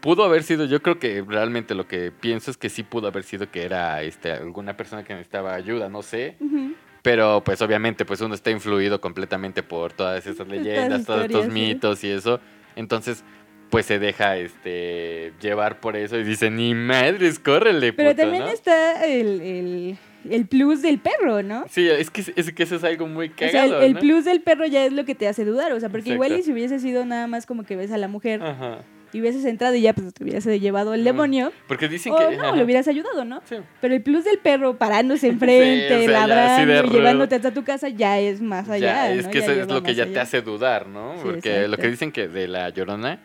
[0.00, 3.24] pudo haber sido, yo creo que realmente lo que pienso es que sí pudo haber
[3.24, 6.36] sido que era este, alguna persona que necesitaba ayuda, no sé.
[7.02, 11.50] Pero pues obviamente pues uno está influido completamente por todas esas leyendas, todos estos sí.
[11.50, 12.40] mitos y eso.
[12.76, 13.24] Entonces,
[13.70, 18.44] pues se deja este llevar por eso y dice, ni madres, córrele, Pero puto", también
[18.44, 18.50] ¿no?
[18.50, 19.98] está el, el,
[20.30, 21.64] el plus del perro, ¿no?
[21.68, 24.00] Sí, es que, es que eso es algo muy O sea, cagado, el, el ¿no?
[24.00, 26.42] plus del perro ya es lo que te hace dudar, o sea, porque igual y
[26.42, 28.78] si hubiese sido nada más como que ves a la mujer Ajá.
[29.12, 32.36] y hubieses entrado y ya pues te hubiese llevado el demonio, Porque dicen o que...
[32.36, 33.40] no, le hubieras ayudado, ¿no?
[33.44, 33.56] Sí.
[33.80, 36.92] Pero el plus del perro parándose enfrente, o sea, ya así ladrando, de y rudo.
[36.98, 38.86] llevándote hasta tu casa ya es más allá.
[38.86, 39.30] Ya, es ¿no?
[39.30, 41.14] que Ya eso es lo que ya te hace dudar, ¿no?
[41.16, 43.18] Sí, Porque lo que dicen que de la llorona,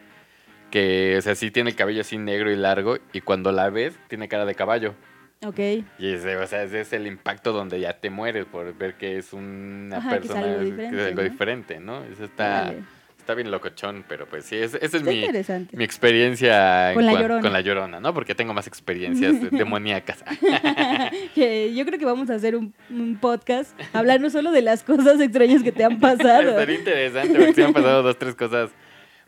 [0.71, 3.93] que, o sea, sí tiene el cabello así negro y largo, y cuando la ves,
[4.07, 4.95] tiene cara de caballo.
[5.45, 5.59] Ok.
[5.99, 9.17] Y ese, o sea, ese es el impacto donde ya te mueres por ver que
[9.17, 11.29] es una Ajá, que es persona algo que diferente, es algo ¿no?
[11.29, 12.03] diferente, ¿no?
[12.05, 12.73] Eso está,
[13.17, 15.25] está bien locochón, pero pues sí, ese es mi,
[15.73, 17.41] mi experiencia en Con la Llorona.
[17.41, 18.13] con la llorona, ¿no?
[18.13, 20.23] Porque tengo más experiencias demoníacas.
[21.35, 25.19] Que yo creo que vamos a hacer un, un podcast hablando solo de las cosas
[25.19, 26.49] extrañas que te han pasado.
[26.51, 28.69] Estaría interesante porque sí me han pasado dos, tres cosas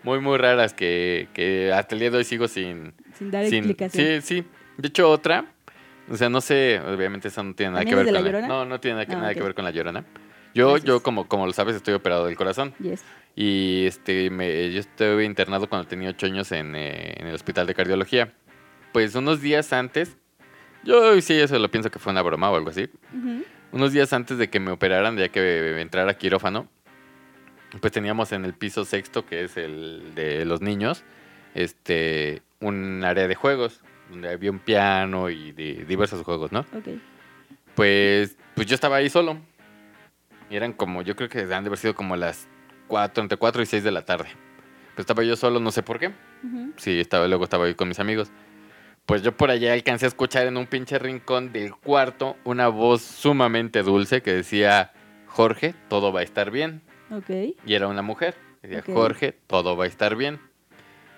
[0.03, 2.93] muy, muy raras que, que hasta el día de hoy sigo sin...
[3.17, 4.21] Sin dar sin- explicación.
[4.21, 4.47] Sí, sí.
[4.77, 5.45] De hecho, otra,
[6.09, 8.29] o sea, no sé, obviamente eso no tiene nada que ¿También ver con La.
[8.31, 8.47] Llorona?
[8.47, 9.37] No, no tiene nada, que- Ah, nada ok.
[9.37, 10.05] que ver con la llorona.
[10.53, 10.87] Yo, Gracias.
[10.87, 12.73] yo como, como lo sabes, estoy operado del corazón.
[12.79, 13.03] Yes.
[13.35, 17.67] Y este, me, yo estuve internado cuando tenía ocho años en, eh, en el hospital
[17.67, 18.31] de cardiología.
[18.93, 20.15] Pues unos días antes,
[20.85, 22.89] yo sí, eso lo pienso que fue una broma o algo así.
[23.73, 26.69] Unos días antes de que me operaran, ya que entrara a quirófano,
[27.81, 31.03] pues teníamos en el piso sexto, que es el de los niños,
[31.55, 33.81] este, un área de juegos,
[34.15, 36.61] donde había un piano y de diversos juegos, ¿no?
[36.61, 36.87] Ok.
[37.75, 39.37] Pues, pues yo estaba ahí solo.
[40.49, 42.47] Y eran como, yo creo que han de haber sido como las
[42.87, 44.27] 4, entre 4 y 6 de la tarde.
[44.95, 46.07] Pues estaba yo solo, no sé por qué.
[46.43, 46.71] Ujú.
[46.77, 48.31] Sí, estaba, luego estaba ahí con mis amigos.
[49.05, 53.01] Pues yo por allá alcancé a escuchar en un pinche rincón del cuarto una voz
[53.01, 54.93] sumamente dulce que decía,
[55.27, 56.81] Jorge, todo va a estar bien.
[57.11, 57.29] Ok.
[57.65, 58.35] Y era una mujer.
[58.63, 58.93] Decía, Ok.
[58.93, 60.39] Jorge, todo va a estar bien.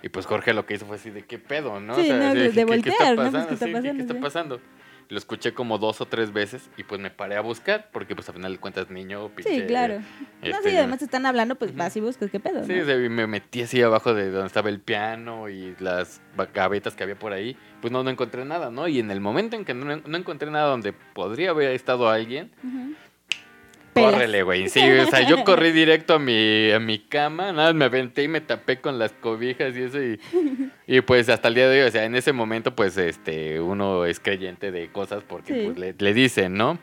[0.07, 1.93] Y pues Jorge lo que hizo fue así de qué pedo, ¿no?
[1.95, 3.29] Sí, no, de ¿qué- qué- ¿qué, voltear, ¿no?
[3.29, 3.45] Pues?
[3.45, 3.93] ¿qué está Sí, ¿qué- pasando?
[3.97, 4.61] ¿qué está pasando?
[5.09, 8.27] Lo escuché como dos o tres veces y pues me paré a buscar porque pues
[8.29, 9.53] al final de cuentas niño, pinche...
[9.55, 9.95] Sí, claro.
[10.41, 12.63] No, este, sí, además están hablando, pues vas y buscas qué pedo.
[12.65, 13.09] Sí, ¿no?
[13.09, 16.21] me metí así abajo de donde estaba el piano y las
[16.53, 17.57] gavetas que había por ahí.
[17.81, 18.87] Pues no, no encontré nada, ¿no?
[18.87, 22.51] Y en el momento en que no, no encontré nada donde podría haber estado alguien.
[24.01, 24.69] Córrele, güey.
[24.69, 28.27] Sí, o sea, yo corrí directo a mi, a mi cama, nada, me aventé y
[28.27, 30.01] me tapé con las cobijas y eso.
[30.01, 30.19] Y,
[30.87, 34.05] y pues hasta el día de hoy, o sea, en ese momento, pues este uno
[34.05, 35.61] es creyente de cosas porque Sí.
[35.65, 36.79] pues, le, le dicen, ¿no?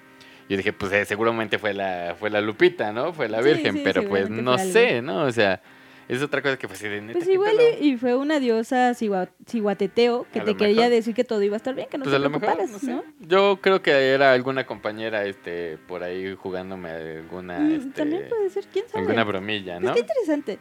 [0.49, 3.13] Yo dije, pues eh, seguramente fue la, fue la Lupita, ¿no?
[3.15, 5.23] Fue la Virgen, sí, pero pues no sé, ¿no?
[5.25, 5.63] O sea,
[6.09, 8.39] es otra cosa que pues sí, de neta, Pues ¿qué igual y, y fue una
[8.41, 10.91] diosa cigua- ciguateteo que te quería mejor.
[10.91, 12.91] decir que todo iba a estar bien, que no Pues te mejor, preocuparas, no sé.
[12.93, 13.05] ¿no?
[13.21, 18.51] Yo creo que era alguna compañera este por ahí jugándome alguna Mm, este, También puede
[18.51, 19.01] ser, quién sabe.
[19.01, 19.95] alguna bromilla, Pues ¿no?
[19.95, 20.59] qué interesante.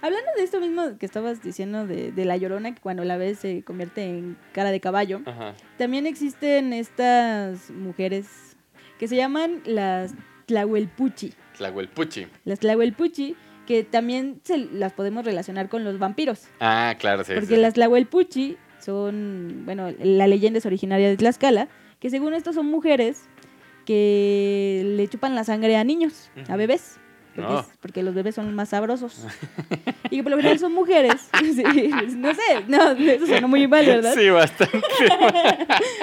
[0.00, 3.40] Hablando de esto mismo que estabas diciendo de, de la llorona, que cuando la ves
[3.40, 5.54] se convierte en cara de caballo, Ajá.
[5.76, 8.28] también existen estas mujeres
[9.00, 10.14] que se llaman las
[10.46, 11.32] Tlahuelpuchi.
[11.56, 12.26] Tlahuelpuchi.
[12.44, 13.36] Las Tlahuelpuchi,
[13.68, 16.44] que también se las podemos relacionar con los vampiros.
[16.58, 17.34] Ah, claro, sí.
[17.34, 17.60] Porque sí.
[17.60, 21.68] las Tlahuelpuchi son, bueno, la leyenda es originaria de Tlaxcala,
[22.00, 23.26] que según esto son mujeres
[23.84, 26.98] que le chupan la sangre a niños, a bebés.
[27.38, 27.60] Porque, No.
[27.60, 29.24] es- porque los bebés son más sabrosos.
[30.10, 31.28] y que por lo general son mujeres.
[31.38, 34.14] Sí, no sé, no, eso sonó muy mal, ¿verdad?
[34.14, 34.80] Sí, bastante.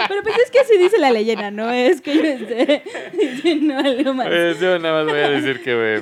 [0.08, 2.84] Pero pues es que así dice la leyenda, no es que yo esté
[3.20, 4.28] diciendo algo más.
[4.28, 6.02] Pues yo nada más voy a decir que,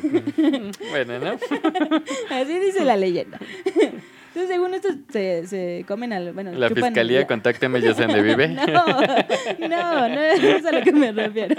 [0.91, 1.37] bueno, ¿no?
[2.29, 3.39] Así dice la leyenda.
[4.35, 6.33] Entonces, según esto, se, se comen al.
[6.33, 8.47] Bueno, La chupan- fiscalía, contácteme, yo sé dónde vive.
[9.59, 11.55] No, no, no es a lo que me refiero.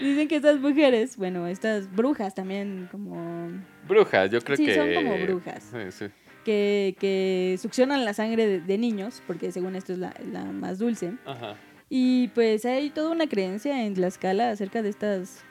[0.00, 3.48] Dicen que estas mujeres, bueno, estas brujas también, como
[3.88, 4.74] Brujas, yo creo Sí, que...
[4.74, 5.64] son como brujas.
[5.72, 6.04] Sí, sí.
[6.44, 10.78] que, que succionan la sangre de, de niños, porque según esto es la, la más
[10.78, 11.12] dulce.
[11.24, 11.56] Ajá.
[11.88, 15.42] Y pues hay toda una creencia en Tlaxcala acerca de estas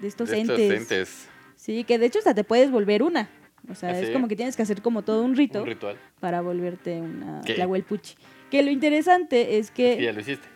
[0.00, 0.58] de estos De entes.
[0.58, 1.28] estos entes.
[1.56, 3.28] Sí, que de hecho hasta te puedes volver una.
[3.70, 4.12] O sea, ¿Ah, es sí?
[4.12, 5.96] como que tienes que hacer como todo un rito Un ritual.
[6.20, 7.40] para volverte una.
[7.42, 8.14] Tlahuelpuchi.
[8.50, 10.48] Que lo interesante es que Es que ya lo hiciste.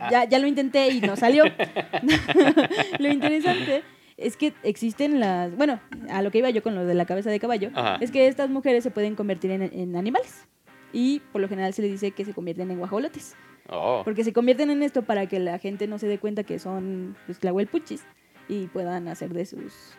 [0.00, 0.08] Ah.
[0.10, 1.44] ya, ya lo intenté y no salió.
[2.98, 3.82] lo interesante
[4.16, 5.54] es que existen las...
[5.56, 7.98] Bueno, a lo que iba yo con lo de la cabeza de caballo, Ajá.
[8.00, 10.46] es que estas mujeres se pueden convertir en, en animales.
[10.92, 13.34] Y por lo general se les dice que se convierten en guajolotes.
[13.68, 14.02] Oh.
[14.04, 17.16] Porque se convierten en esto para que la gente no se dé cuenta que son
[17.26, 18.04] los tlahuelpuchis
[18.48, 19.96] y puedan hacer de sus,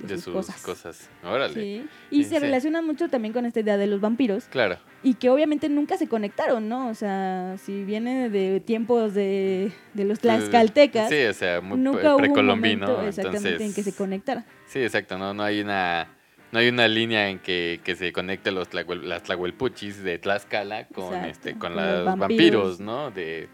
[0.00, 0.62] de De sus sus cosas.
[0.62, 1.10] cosas.
[1.24, 1.54] Órale.
[1.54, 1.86] Sí.
[2.10, 2.40] Y Sí, se sí.
[2.40, 4.78] relacionan mucho también con esta idea de los vampiros Claro.
[5.02, 6.88] y que obviamente nunca se conectaron, ¿no?
[6.88, 12.10] O sea, si viene de tiempos de, de los tlaxcaltecas, Sí, o sea, muy nunca
[12.10, 12.86] hubo un precolombino.
[12.86, 14.44] momento exactamente entonces, en que se conectaran.
[14.66, 16.08] Sí, exacto, no, no hay una
[16.50, 20.86] no hay una línea en que, que se conecte los tlahuel- las tlahuelpuchis de Tlaxcala
[20.86, 22.80] con Exacto, este con, con los los vampiros, vampiros.
[22.80, 23.10] ¿no?
[23.10, 23.48] De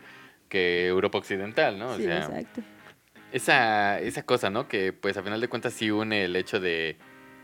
[0.48, 1.88] que Europa Occidental, ¿no?
[1.90, 2.60] O sí, sea, exacto.
[3.34, 4.68] Esa esa cosa, ¿no?
[4.68, 6.96] Que pues a final de cuentas sí une el hecho de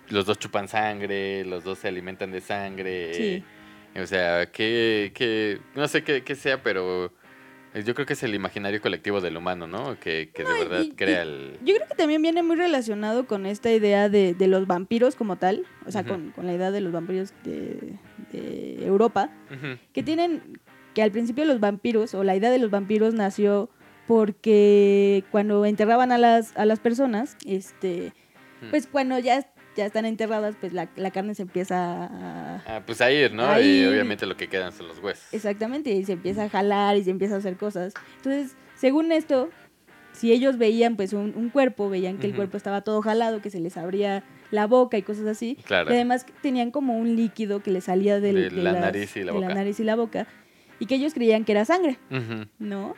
[0.08, 3.14] los dos chupan sangre, los dos se alimentan de sangre.
[3.14, 3.44] Sí.
[4.00, 7.12] O sea, que, que no sé qué, sea, pero
[7.84, 9.98] yo creo que es el imaginario colectivo del humano, ¿no?
[9.98, 11.58] Que, que No, de verdad y- crea el...
[11.64, 15.36] Yo creo que también viene muy relacionado con esta idea de, de los vampiros como
[15.36, 17.94] tal, o sea, con, con la idea de los vampiros de,
[18.32, 19.30] de Europa,
[19.92, 20.40] que tienen
[20.94, 23.70] que al principio los vampiros, o la idea de los vampiros nació
[24.10, 28.12] porque cuando enterraban a las, a las personas, este,
[28.70, 29.46] pues cuando ya,
[29.76, 32.62] ya están enterradas, pues la, la carne se empieza a...
[32.66, 33.44] Ah, pues a ir, ¿no?
[33.46, 35.32] A Y obviamente lo que quedan son los huesos.
[35.32, 37.94] Exactamente, y se empieza a jalar y se empieza a hacer cosas.
[38.16, 39.48] Entonces, según esto,
[40.12, 43.50] si ellos veían pues un, un cuerpo, veían que el cuerpo estaba todo jalado, que
[43.50, 45.88] se les abría la boca y cosas así, Claro.
[45.90, 49.16] y además tenían como un líquido que les salía del- De de la las- nariz
[49.16, 49.54] y la de boca.
[49.54, 50.26] nariz y la boca,
[50.80, 51.96] y que ellos creían que era sangre.
[52.58, 52.94] ¿no?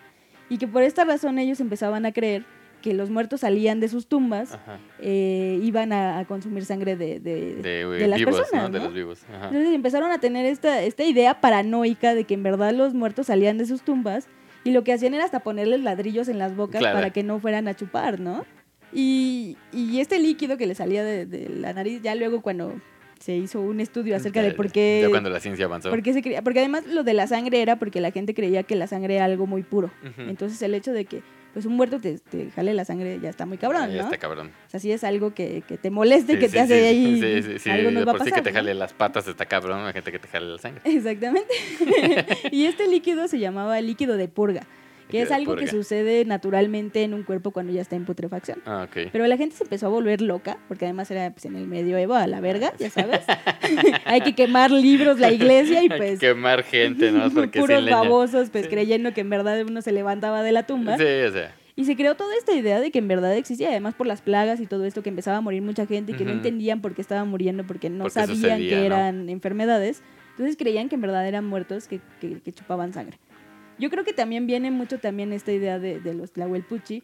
[0.53, 2.45] Y que por esta razón ellos empezaban a creer
[2.83, 4.59] que los muertos salían de sus tumbas,
[5.01, 8.79] eh, iban a, a consumir sangre de, de- De, de las vivos, personas, ¿no?
[8.81, 9.23] Los vivos.
[9.33, 9.47] Ajá.
[9.47, 13.57] Entonces empezaron a tener esta, esta idea paranoica de que en verdad los muertos salían
[13.57, 14.27] de sus tumbas
[14.65, 16.97] y lo que hacían era hasta ponerles ladrillos en las bocas Claro.
[16.97, 18.45] para que no fueran a chupar, ¿no?
[18.93, 22.75] Y, y este líquido que le salía de la nariz, ya luego cuando
[23.23, 25.91] se hizo un estudio acerca de Ya- por qué, Ya cuando la ciencia avanzó.
[25.91, 28.63] por qué se creía, porque además lo de la sangre era porque la gente creía
[28.65, 29.91] que la sangre era algo muy puro.
[30.19, 33.45] Entonces el hecho de que pues un muerto te, te jale la sangre ya está
[33.45, 34.03] muy cabrón, Ya ¿no?
[34.05, 34.51] está cabrón.
[34.67, 36.87] O sea, si es algo que, que te moleste, Sí, que sí, te hace sí,
[36.87, 37.71] ahí Sí, sí, sí.
[37.71, 38.57] algo nos de va a por sí pasar, que te ¿no?
[38.61, 40.81] jale las patas está cabrón, la gente que te jale la sangre.
[40.97, 41.53] Exactamente.
[42.51, 44.63] y este líquido se llamaba líquido de purga,
[45.13, 48.61] que es algo que sucede naturalmente en un cuerpo cuando ya está en putrefacción.
[48.67, 48.89] Ah.
[48.93, 52.15] Pero la gente se empezó a volver loca, porque además era pues, en el medioevo
[52.15, 53.21] a la verga, ya sabes.
[54.05, 57.31] Hay que quemar libros, la iglesia y Hay que pues quemar gente, ¿no?
[57.35, 58.71] Porque puros babosos pues Sí.
[58.71, 60.97] creyendo que en verdad uno se levantaba de la tumba.
[60.97, 61.55] Sí, o sea.
[61.75, 64.61] Y se creó toda esta idea de que en verdad existía, además por las plagas
[64.61, 67.01] y todo esto, que empezaba a morir mucha gente y que no entendían por qué
[67.01, 68.83] estaban muriendo, porque no Porque sabían sucedía, que ¿no?
[68.95, 70.03] eran enfermedades.
[70.33, 73.19] Entonces creían que en verdad eran muertos que, que- que chupaban sangre.
[73.83, 77.03] Yo creo que también viene mucho también esta idea de, de los Tlahuelpuchi,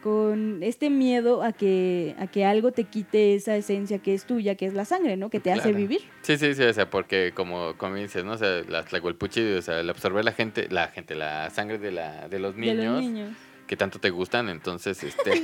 [0.00, 4.54] con este miedo a que, a que algo te quite esa esencia que es tuya,
[4.54, 5.28] que es la sangre, ¿no?
[5.28, 6.02] Que te hace vivir.
[6.22, 8.34] Sí, sí, sí, o sea, porque como, como dices, ¿no?
[8.34, 11.90] O sea, la tlahuelpuchi, o sea, el absorber la gente, la gente, la sangre de,
[11.90, 13.32] la, de los De niños, los niños.
[13.66, 15.32] que tanto te gustan, entonces, este,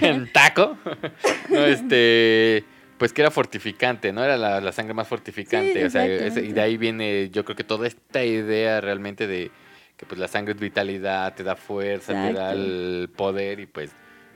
[0.00, 0.78] en taco,
[1.48, 2.62] no, este,
[3.00, 4.22] pues que era fortificante, ¿no?
[4.22, 7.56] Era la, la sangre más fortificante, Sí, o sea, y de ahí viene, yo creo
[7.56, 9.50] que toda esta idea realmente de
[9.96, 13.90] que pues la sangre es vitalidad, te da fuerza, te da el poder y pues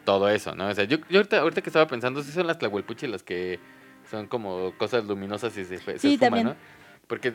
[0.06, 0.68] todo eso, ¿no?
[0.68, 3.58] O sea, yo, yo ahorita, ahorita que estaba pensando, sí son las tlahuelpuchi las que
[4.10, 6.44] son como cosas luminosas y se, se Sí, esfuman.
[6.44, 6.56] ¿no?
[7.06, 7.34] Porque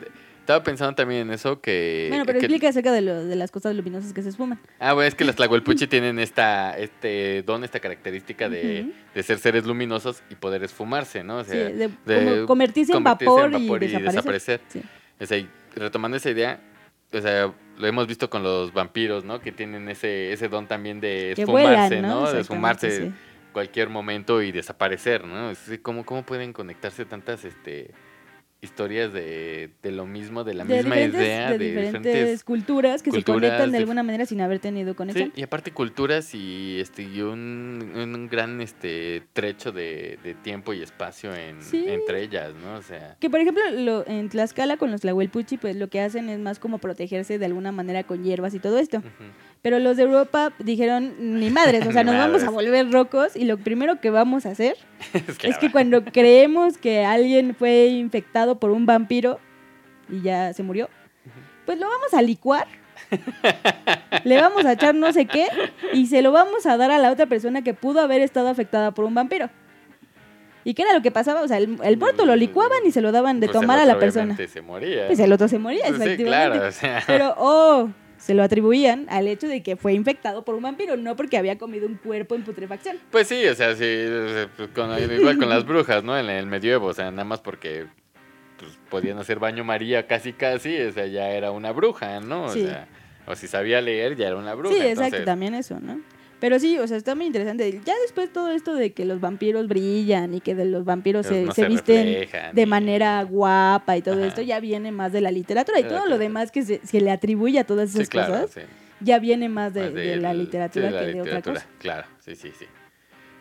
[0.50, 2.06] estaba pensando también en eso que...
[2.10, 4.58] bueno, pero que- explica acerca de, lo, de las cosas luminosas que se esfuman.
[4.78, 9.38] Ah, bueno, es que las tlahuelpuchi tienen esta, este don, esta característica de, de ser
[9.38, 11.38] seres luminosos y poder esfumarse, ¿no?
[11.38, 14.12] O Sí, sea, de, de convertirse, en vapor, en vapor y, y desaparecer.
[14.14, 14.60] desaparecer.
[14.68, 14.82] Sí.
[15.20, 16.60] O sea, y retomando esa idea,
[17.12, 19.40] o sea, lo hemos visto con los vampiros, ¿no?
[19.40, 22.20] Que tienen ese, ese don también de esfumarse, vuelan, ¿no?
[22.22, 22.32] ¿no?
[22.32, 23.12] De esfumarse sí.
[23.52, 25.52] cualquier momento y desaparecer, ¿no?
[25.82, 27.90] ¿cómo, ¿Cómo pueden conectarse tantas este,
[28.62, 32.44] historias de, de lo mismo, de la de misma idea, de de, diferentes, diferentes...
[32.44, 35.32] culturas que se conectan de alguna manera sin haber tenido conexión.
[35.34, 40.72] Sí, y aparte culturas y, este, y un, un gran este, trecho de, de tiempo
[40.74, 41.84] y espacio en, Sí.
[41.88, 42.74] entre ellas, ¿no?
[42.74, 43.16] O sea...
[43.18, 46.58] Que por ejemplo, lo, en Tlaxcala con los Tlahuelpuchi, pues lo que hacen es más
[46.58, 49.02] como protegerse de alguna manera con hierbas y todo esto.
[49.62, 53.44] Pero los de Europa dijeron, ni madres, o sea, nos vamos a volver locos y
[53.44, 54.76] lo primero que vamos a hacer
[55.14, 59.38] es que, es la que cuando creemos que alguien fue infectado por un vampiro
[60.08, 60.88] y ya se murió,
[61.66, 62.66] pues lo vamos a licuar,
[64.24, 65.46] le vamos a echar no sé qué
[65.92, 68.90] y se lo vamos a dar a la otra persona que pudo haber estado afectada
[68.92, 69.48] por un vampiro.
[70.62, 71.40] ¿Y qué era lo que pasaba?
[71.40, 73.86] O sea, el, el muerto lo licuaban y se lo daban de pues, tomar a
[73.86, 74.36] la persona.
[74.36, 75.06] se moría.
[75.06, 76.58] Pues el otro se moría, Pues sí, efectivamente.
[76.58, 77.02] claro, o sea...
[77.06, 81.16] Pero, oh, se lo atribuían al hecho de que fue infectado por un vampiro, no
[81.16, 82.98] porque había comido un cuerpo en putrefacción.
[83.10, 84.04] Pues sí, o sea, sí,
[84.58, 86.18] pues, con- igual con las brujas, ¿no?
[86.18, 87.86] En el medievo, o sea, nada más porque
[88.60, 92.44] pues, podían hacer baño María casi casi, o sea, ya era una bruja, ¿no?
[92.44, 92.62] O Sí.
[92.62, 92.86] sea,
[93.26, 94.74] o si sabía leer, ya era una bruja.
[94.74, 96.00] sí, exacto, entonces, también eso, ¿no?
[96.40, 97.80] Pero sí, o sea, está muy interesante.
[97.84, 101.44] Ya después todo esto de que los vampiros brillan y que de los vampiros se,
[101.44, 104.26] no se visten reflejan de y- manera guapa y todo Ajá.
[104.28, 105.78] esto, ya viene más de la literatura.
[105.78, 106.18] Y De la todo lo literatura.
[106.40, 108.60] demás que se, se le atribuye a todas Sí, esas claro, cosas, sí.
[109.00, 111.54] ya viene más de, Más de la del- literatura de la que de otra literatura,
[111.60, 111.66] cosa.
[111.78, 112.64] Claro, sí, sí, sí.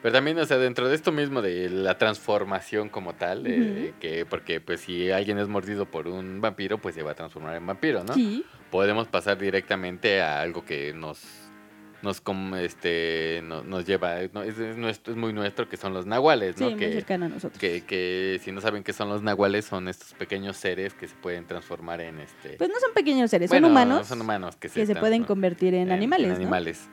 [0.01, 3.99] Pero también, o sea, dentro de esto mismo de la transformación como tal, Ujú.
[3.99, 7.55] que porque pues si alguien es mordido por un vampiro, pues se va a transformar
[7.55, 8.13] en vampiro, ¿no?
[8.13, 11.21] Sí, Podemos pasar directamente a algo que nos
[12.01, 15.93] nos com- este no- nos lleva no, es, es nuestro, es muy nuestro que son
[15.93, 16.69] los nahuales, sí, ¿no?
[16.69, 17.59] muy que, cercano a nosotros.
[17.59, 21.15] que, que si no saben qué son los nahuales son estos pequeños seres que se
[21.15, 24.69] pueden transformar en este Pues no son pequeños seres, bueno, son humanos son humanos que
[24.69, 26.87] se, que se pueden convertir en, animales, en animales.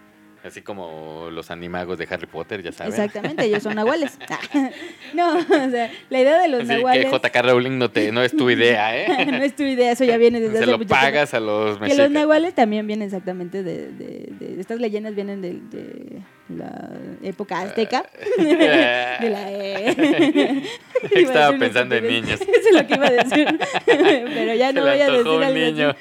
[0.46, 2.92] Así como los animagos de Harry Potter, ya saben.
[2.92, 4.16] Exactamente, ellos son nahuales.
[5.14, 8.22] no, o sea, la idea de los Así nahuales que JK Rowling no, te, no
[8.22, 9.26] es tu idea, ¿eh?
[9.26, 11.04] no es tu idea, eso ya viene desde Se hace lo mucho tiempo.
[11.04, 12.11] pagas a los Que los mexicas.
[12.11, 16.90] nahuales también vienen exactamente de, de- de- estas leyendas vienen de, de la
[17.22, 18.04] época azteca.
[18.38, 20.62] de la eh,
[21.12, 22.40] Estaba pensando en niños.
[22.40, 23.59] Eso es lo que iba a decir.
[23.85, 25.96] Pero ya no Se le voy a decir algo niño.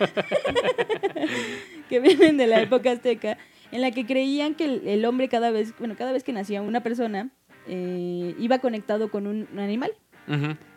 [1.89, 3.37] que vienen de la época azteca,
[3.75, 6.61] en la que creían que el, el hombre cada vez, bueno, cada vez que nacía
[6.61, 7.29] una persona,
[7.67, 9.91] eh, iba conectado con un, un animal.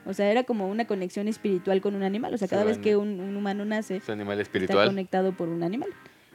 [0.05, 2.35] O sea, era como una conexión espiritual con un animal.
[2.35, 4.89] O sea, Sí, cada vez que un, un humano nace, animal está espiritual.
[4.89, 5.89] conectado por un animal.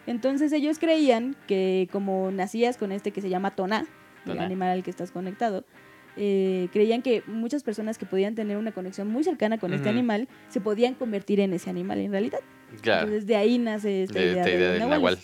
[0.08, 3.86] Entonces ellos creían que como nacías con este que se llama Toná,
[4.26, 5.64] el animal al que estás conectado,
[6.18, 10.28] eh, creían que muchas personas que podían tener una conexión muy cercana con este animal
[10.50, 12.40] se podían convertir en ese animal en realidad.
[12.82, 13.04] Claro.
[13.08, 14.90] Entonces de ahí nace esta de idea, de del nahuales.
[15.00, 15.18] nahual.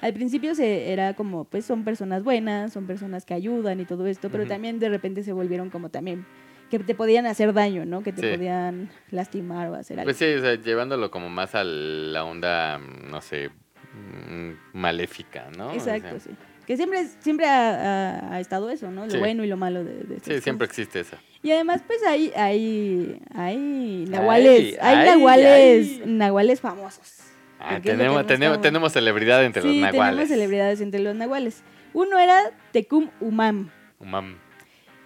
[0.00, 4.06] Al principio se era como, pues son personas buenas, son personas que ayudan y todo
[4.06, 6.24] esto, pero también de repente se volvieron como también
[6.70, 8.02] que te podían hacer daño, ¿no?
[8.02, 8.28] Que te Sí.
[8.36, 10.06] podían lastimar o hacer algo.
[10.06, 13.50] Pues sí, o sea, llevándolo como más a la onda, no sé,
[13.92, 15.70] mm, maléfica, ¿no?
[15.70, 16.30] O Exacto, sea, sí.
[16.66, 19.04] Que siempre, siempre ha, ha- ha estado eso, ¿no?
[19.06, 19.18] Lo Sí.
[19.18, 20.78] bueno y lo malo de, de Sí, siempre cosas.
[20.78, 21.16] existe eso.
[21.42, 26.02] Y además, pues hay, hay, hay nahuales, hay, ay, nahuales, ay.
[26.06, 27.14] nahuales famosos.
[27.60, 30.00] Ah, tenemos, tenemos, tenemos celebridad entre los nahuales.
[30.16, 31.62] tenemos celebridades entre los nahuales.
[31.92, 33.68] Uno era Tecum Umam,
[33.98, 34.36] Umam.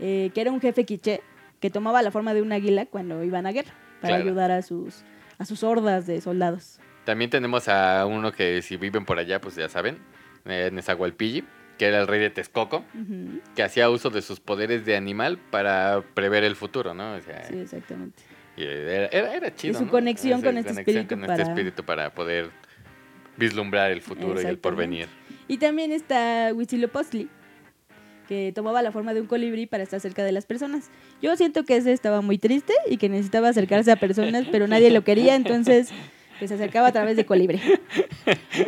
[0.01, 1.21] eh, que era un jefe quiché
[1.61, 4.25] que tomaba la forma de un águila cuando iban a guerra para Claro.
[4.31, 5.03] ayudar a sus,
[5.39, 6.79] a sus hordas de soldados.
[7.05, 9.99] También tenemos a uno que si viven por allá, pues ya saben,
[10.45, 11.45] eh, Nezahualpilli,
[11.79, 12.85] que era el rey de Texcoco,
[13.57, 17.15] que hacía uso de sus poderes de animal para prever el futuro, ¿no?
[17.15, 18.23] O sea, Sí, exactamente.
[18.57, 19.91] Y era, era, era chido, su ¿no?
[19.91, 22.51] conexión Esa con este espíritu con para- este espíritu para poder
[23.37, 25.09] vislumbrar el futuro y el porvenir.
[25.49, 27.29] Y también está Huitzilopochtli,
[28.29, 30.91] que tomaba la forma de un colibrí para estar cerca de las personas.
[31.21, 34.91] Yo siento que ese estaba muy triste y que necesitaba acercarse a personas, pero nadie
[34.91, 35.91] lo quería, entonces
[36.39, 37.61] pues, se acercaba a través de colibrí.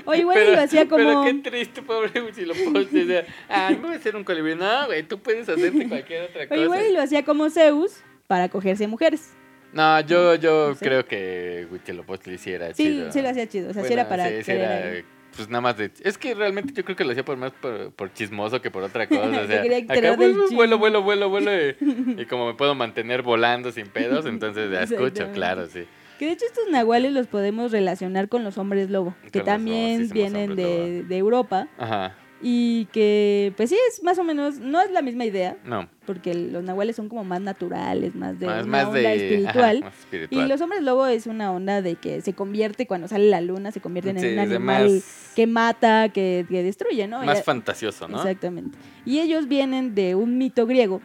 [0.05, 1.25] O igual y lo hacía Pero como...
[1.25, 3.03] qué triste, pobre Huitzilopochtli.
[3.03, 4.55] O sea, ah, me voy a hacer un colibrí.
[4.57, 6.61] No, güey, tú puedes hacerte cualquier otra O cosa.
[6.61, 9.33] igual y lo hacía como Zeus para cogerse mujeres.
[9.77, 13.13] No, yo, yo creo que Huitzilopochtli sí era Sí, chido.
[13.13, 13.71] sí lo hacía chido.
[13.71, 14.29] O sea, sí Bueno, era para...
[14.29, 15.03] sí, sí era,
[15.37, 15.91] pues nada más de...
[16.03, 18.83] Es que realmente yo creo que lo hacía por más por, por chismoso que por
[18.83, 19.29] otra cosa.
[19.29, 21.51] O Se sea, acá vuelo, vuelo, vuelo, vuelo, vuelo.
[21.55, 25.85] Y, y como me puedo mantener volando sin pedos, entonces ya escucho, claro, sí.
[26.19, 30.15] Que de hecho estos nahuales los podemos relacionar con los hombres lobo, que también sí,
[30.15, 32.15] vienen de, de Europa Ajá.
[32.43, 36.35] Y que, pues sí, es más o menos, no es la misma idea, No, porque
[36.35, 39.17] los nahuales son como más naturales, más de más, una más onda de...
[39.17, 39.77] espiritual.
[39.79, 43.31] ajá, más Y los hombres lobo es una onda de que se convierte cuando sale
[43.31, 47.23] la luna, se convierten Sí, en un animal más, que mata, que, que destruye, ¿no?
[47.25, 48.19] más Ya- fantasioso, ¿no?
[48.19, 48.77] Exactamente.
[49.07, 51.01] Y ellos vienen de un mito griego.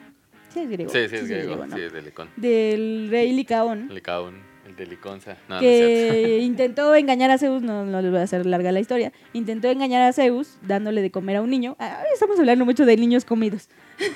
[0.50, 0.92] Sí, es griego.
[0.92, 1.66] Sí, sí, es griego.
[1.66, 1.74] ¿no?
[1.78, 2.28] Sí, es de Licón.
[2.36, 5.38] Del rey Licaón, Licaón, el de Liconza.
[5.48, 8.80] No, no que intentó engañar a Zeus, no, no les voy a hacer larga la
[8.80, 11.76] historia, intentó engañar a Zeus dándole de comer a un niño.
[11.80, 13.70] Ah, estamos hablando mucho de niños comidos.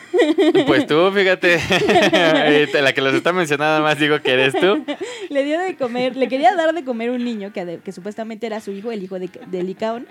[0.65, 1.59] Pues tú, fíjate,
[2.81, 4.83] la que los está mencionando más digo que eres tú.
[5.29, 8.61] Le dio de comer, le quería dar de comer un niño que, que supuestamente era
[8.61, 10.07] su hijo, el hijo de, de Licaón.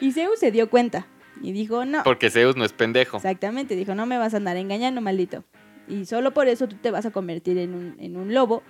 [0.00, 1.06] Y Zeus se dio cuenta
[1.40, 3.18] y dijo, no, Porque Zeus no es pendejo.
[3.18, 5.44] exactamente, dijo, no me vas a andar engañando, maldito.
[5.88, 8.62] Y solo por eso tú te vas a convertir en un, en un lobo.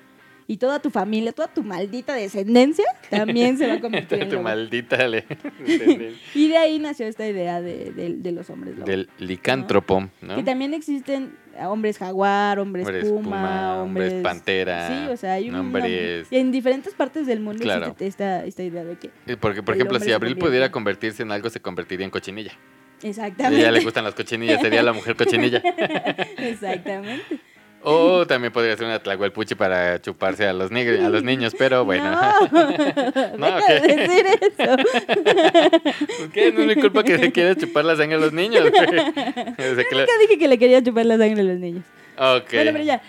[0.53, 4.35] Y toda tu familia, toda tu maldita descendencia también se va a convertir en tu
[4.35, 4.45] lobo.
[4.45, 5.25] maldita le-
[6.35, 8.85] Y de ahí nació esta idea de, de- de los hombres lobo.
[8.85, 10.37] del licántropo, ¿no?
[10.37, 11.35] Que también existen
[11.67, 16.27] hombres jaguar, hombres, Hombres puma, puma, hombres hombres pantera, Sí, o sea, hay un hombres-
[16.31, 17.85] y en diferentes partes del mundo Claro.
[17.87, 20.33] existe esta, esta idea de que Eh, Porque, por el ejemplo, hombre si se Abril
[20.35, 20.49] convierte.
[20.51, 22.53] pudiera convertirse en algo, se convertiría en cochinilla.
[22.53, 25.63] A exactamente ella le gustan las cochinillas, sería la mujer cochinilla.
[26.37, 27.41] exactamente.
[27.85, 32.11] O también podría ser una tlahuelpuchi para chuparse a los, a los niños, pero bueno.
[32.13, 33.81] No, No, ¿qué?
[33.81, 34.77] decir eso.
[35.93, 38.63] Pues qué, no es mi culpa que se quiera chupar la sangre a los niños.
[38.71, 38.83] güey.
[38.83, 41.85] O sea, que le- Nunca dije que le quería chupar la sangre a los niños.
[42.17, 42.53] Ok.
[42.53, 43.03] Bueno, pero ya.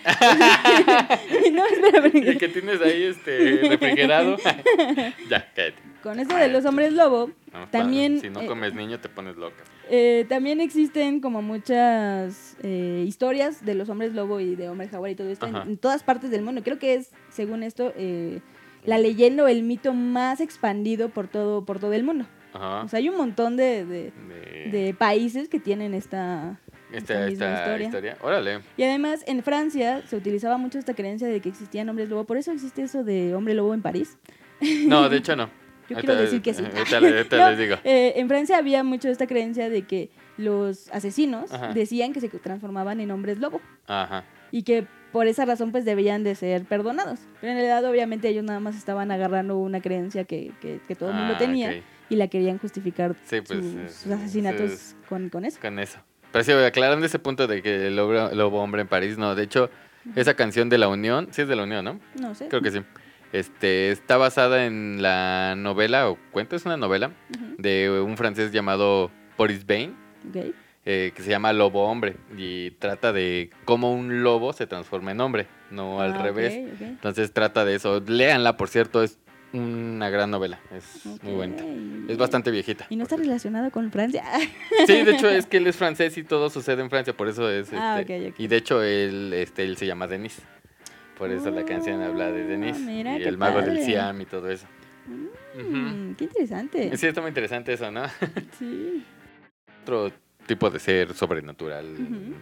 [1.52, 4.36] no, espera, El pero que tienes ahí este refrigerado.
[5.28, 5.74] ya, cállate.
[6.02, 9.36] con esto de los hombres lobo, No, También, Si no eh, comes niño, te pones
[9.36, 9.62] loca.
[9.90, 15.10] Eh, también existen como muchas eh, historias de los hombres lobo y de hombres jaguar
[15.10, 16.62] y todo esto en, todas partes del mundo.
[16.62, 18.40] Creo que es, según esto, eh,
[18.84, 22.26] la leyenda o el mito más expandido por todo, por todo el mundo.
[22.54, 22.82] Ajá.
[22.84, 26.60] O sea, hay un montón de, de- De, de países que tienen esta...
[26.92, 27.86] esta, misma esta historia.
[27.86, 28.16] historia.
[28.22, 28.60] Órale.
[28.76, 32.24] Y además, en Francia se utilizaba mucho esta creencia de que existían hombres lobo.
[32.24, 34.16] Por eso existe eso de hombre lobo en París.
[34.86, 35.50] No, de hecho no.
[35.88, 36.62] Yo quiero decir que sí.
[36.76, 37.76] Ahorita, ahorita No, les digo.
[37.84, 41.72] Eh, en Francia había mucho esta creencia de que los asesinos Ajá.
[41.72, 44.24] decían que se transformaban en hombres lobo Ajá.
[44.50, 47.20] y que por esa razón pues debían de ser perdonados.
[47.40, 51.10] Pero en realidad obviamente ellos nada más estaban agarrando una creencia que, que- que todo
[51.10, 54.96] el mundo Ah, tenía y la querían justificar Sí, pues, sus, eh, sus asesinatos es-
[55.08, 55.58] con, con eso.
[55.60, 55.98] Con eso.
[56.32, 59.36] Pero sí, aclarando ese punto de que el lobo, lobo hombre en París, no.
[59.36, 59.70] De hecho,
[60.16, 62.00] esa canción de la Unión, sí es de la Unión, ¿no?
[62.20, 62.48] No sé.
[62.48, 62.80] Creo que sí.
[63.34, 67.10] Este, está basada en la novela, o cuento, es una novela,
[67.58, 69.92] de un francés llamado Boris Bain,
[70.84, 75.20] eh, que se llama Lobo Hombre, y trata de cómo un lobo se transforma en
[75.20, 76.54] hombre, no al Ah, ok, revés.
[76.80, 78.00] Entonces trata de eso.
[78.06, 79.18] Léanla, por cierto, es
[79.52, 82.06] una gran novela, es muy bien.
[82.08, 82.86] Es bastante viejita.
[82.88, 83.30] ¿Y no está cierto.
[83.30, 84.22] relacionado con Francia?
[84.86, 87.50] Sí, de hecho es que él es francés y todo sucede en Francia, por eso
[87.50, 87.72] es.
[87.72, 88.34] Ah, este, ok.
[88.38, 90.40] Y de hecho él, este, él se llama Denis.
[91.18, 93.80] Por eso la canción habla de Oh, Denis mira, y el mago del.
[93.82, 94.66] Siam y todo eso.
[95.06, 96.96] Mm, qué interesante.
[96.96, 98.02] Sí, está muy interesante eso, ¿no?
[98.58, 99.04] Sí.
[99.82, 100.10] Otro
[100.46, 101.96] tipo de ser sobrenatural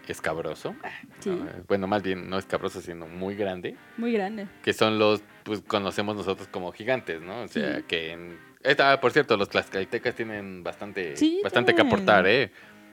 [0.09, 0.75] escabroso.
[1.21, 1.31] Sí.
[1.31, 1.47] ¿no?
[1.69, 3.77] Bueno, más bien no escabroso, sino muy grande.
[3.97, 4.47] Muy grande.
[4.63, 7.43] Que son los, pues conocemos nosotros como gigantes, ¿no?
[7.43, 7.83] O sea, Sí.
[7.87, 8.39] que en...
[8.63, 12.53] Esta, por cierto, los tlaxcaltecas tienen bastante, Sí, bastante que aportar, ¿eh?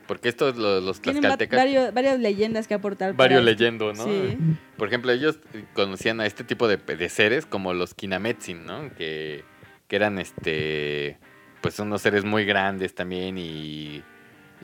[0.09, 3.13] Porque estos, los, los tlaxcaltecas, varios, varias leyendas que aportar.
[3.13, 4.03] varios leyendo, ¿no?
[4.03, 4.37] Sí.
[4.75, 5.39] Por ejemplo, ellos
[5.73, 8.93] conocían a este tipo de, de seres como los Kinametsin, ¿no?
[8.97, 9.43] Que,
[9.87, 11.17] que eran este
[11.61, 14.01] pues unos seres muy grandes también y,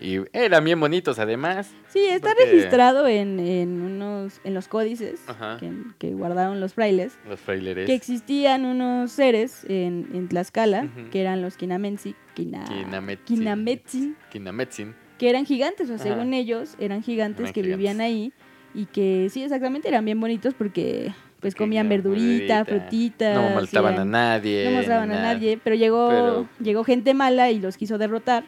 [0.01, 1.69] y eran bien bonitos además.
[1.89, 5.19] Sí, está Porque- registrado en, en unos en los códices
[5.59, 7.85] que, que guardaron los frailes Los fraileres.
[7.85, 12.15] que existían unos seres en, en Tlaxcala que eran los Kinametsin.
[12.33, 14.95] Kinametsin, Kinametsin.
[15.17, 16.15] Que eran gigantes, o sea, Ajá.
[16.15, 17.77] según ellos eran gigantes Eran que gigantes.
[17.77, 18.33] vivían ahí
[18.73, 23.33] y que sí, exactamente, eran bien bonitos porque pues Porque comían verdurita, verdurita, frutita.
[23.35, 24.65] No molestaban a nadie.
[24.65, 28.45] No mostraban ni a nadie, pero llegó, Pero- llegó gente mala y los quiso derrotar.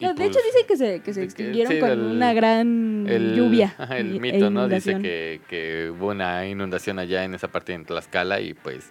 [0.00, 3.04] No, de pues, hecho dicen que se, que se extinguieron sí, con el- una gran
[3.06, 3.74] El, lluvia.
[3.76, 4.66] ajá, el y- e mito, ¿no?
[4.68, 8.90] Dice que, que hubo una inundación allá en esa parte de Tlaxcala y pues,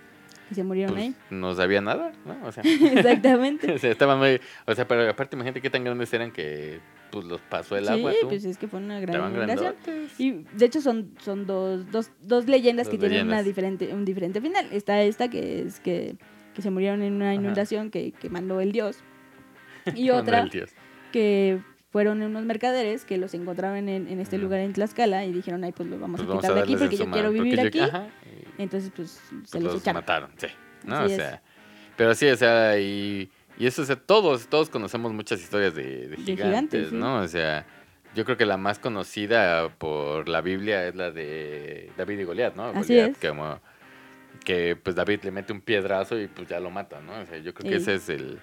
[0.52, 1.16] y se murieron pues ahí.
[1.32, 2.38] no sabía nada, ¿no?
[2.48, 2.62] O sea,
[2.94, 3.72] Exactamente.
[3.74, 4.40] o sea, estaban muy...
[4.68, 6.80] O sea, pero aparte imagínate qué tan grandes eran que
[7.12, 8.14] pues los pasó el sí, agua.
[8.22, 8.28] tú.
[8.30, 9.76] pues es que fue una gran inundación.
[10.18, 14.06] Y de hecho son, son dos, dos, dos leyendas Dos que tienen una diferente, un
[14.06, 14.68] diferente final.
[14.72, 16.16] Está esta que es que,
[16.54, 17.36] que se murieron en una Ajá.
[17.36, 18.98] inundación que, que mandó el dios.
[19.96, 20.72] Y otra dios.
[21.12, 21.60] que
[21.92, 25.72] fueron unos mercaderes que los encontraron en, en este lugar en Tlaxcala y dijeron, ay,
[25.72, 27.80] pues los vamos Pues a vamos quitar de aquí porque yo quiero vivir aquí.
[27.80, 28.08] ajá,
[28.60, 30.48] Entonces, pues se pues los los mataron, sí.
[30.86, 30.98] ¿no?
[30.98, 31.16] Así o es.
[31.16, 31.42] sea,
[31.98, 33.30] pero sí, o sea, y,
[33.60, 36.96] Y eso es, todos, todos conocemos muchas historias de, de gigantes, gigantes, sí.
[36.96, 37.18] ¿no?
[37.22, 37.66] O sea,
[38.16, 42.56] yo creo que la más conocida por la Biblia es la de David y Goliat,
[42.56, 42.68] ¿no?
[42.68, 43.18] Así Goliat, es.
[43.18, 43.60] Que, como-
[44.46, 47.20] que, pues David le mete un piedrazo y pues ya lo mata, ¿no?
[47.20, 48.40] O sea, yo creo que ese es el,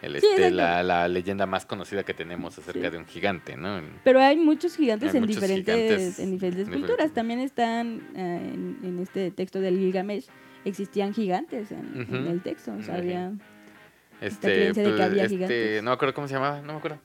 [0.00, 2.90] el, este, la, la leyenda más conocida que tenemos acerca Sí.
[2.90, 3.80] de un gigante, ¿no?
[4.04, 7.08] Pero hay muchos gigantes Hay en muchos diferentes, gigantes en diferentes en culturas.
[7.08, 10.26] diferentes- También están eh, en, en este texto del Gilgamesh,
[10.64, 12.72] existían gigantes en, el texto.
[12.78, 13.02] O sea, Ujú.
[13.02, 13.32] había...
[14.20, 16.78] Este, creencia de que pues, había este, no me acuerdo cómo se llamaba, no me
[16.78, 16.98] acuerdo.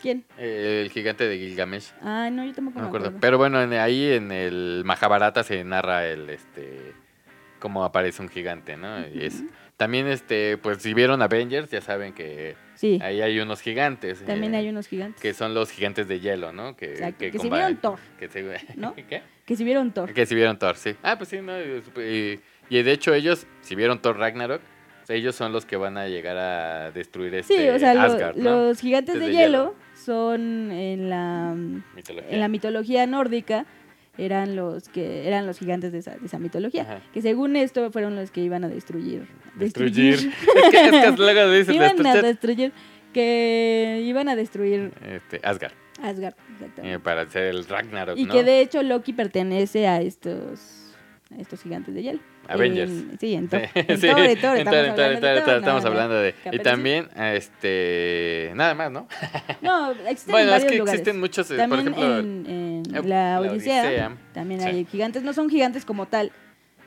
[0.00, 0.24] ¿Quién?
[0.38, 1.92] El gigante de Gilgamesh.
[2.02, 3.06] Ah, no, yo tampoco No me acuerdo.
[3.08, 3.20] acuerdo.
[3.20, 6.92] Pero bueno, en- ahí en el Mahabharata se narra el este
[7.58, 9.00] cómo aparece un gigante, ¿no?
[9.08, 9.42] Y es
[9.78, 14.22] también este pues si vieron Avengers ya saben que Sí, ahí hay unos gigantes.
[14.24, 15.22] también eh, hay unos gigantes.
[15.22, 16.76] que son los gigantes de hielo, ¿no?
[16.76, 18.94] Que Exacto, que si vieron Thor, que ¿no?
[19.08, 19.22] ¿Qué?
[19.46, 20.12] que si vieron Thor.
[20.12, 20.94] Que si vieron Thor, sí.
[21.02, 21.58] Ah, pues sí, ¿no?
[21.58, 24.60] Y, y de hecho ellos, si vieron Thor Ragnarok,
[25.08, 28.36] ellos son los que van a llegar a destruir este Sí, o sea, lo- Asgard,
[28.36, 28.50] ¿no?
[28.68, 29.74] los gigantes de hielo, hielo.
[29.94, 31.54] son en la,
[31.94, 32.30] Mitología.
[32.30, 33.66] en la mitología nórdica
[34.16, 37.00] eran los que eran los gigantes de esa, de esa mitología Ajá.
[37.12, 39.26] que según esto fueron los que iban a destruir
[39.56, 40.14] Destruir.
[40.14, 40.26] es
[40.70, 42.72] que, es que luego dicen iban a destruir,
[43.12, 45.72] que iban a destruir este, Asgard.
[46.02, 46.98] Asgard eh, exactamente.
[47.00, 48.32] para hacer el Ragnarok, y ¿no?
[48.34, 50.92] que de hecho Loki pertenece a estos
[51.36, 52.90] a estos gigantes de hielo Avengers.
[52.90, 55.88] En- sí en Sí, en sí, Thor, Thor, estamos hablando de Thor, Thor, estamos no,
[55.88, 56.34] hablando de...
[56.52, 58.52] Y también, este...
[58.54, 59.08] Nada más, ¿no?
[59.62, 62.18] no existen Bueno, es que lugares existen muchos, eh, por También ejemplo...
[62.18, 64.66] en, en eh, la, la Odisea, también sí.
[64.66, 65.22] hay gigantes.
[65.22, 66.32] No son gigantes como tal.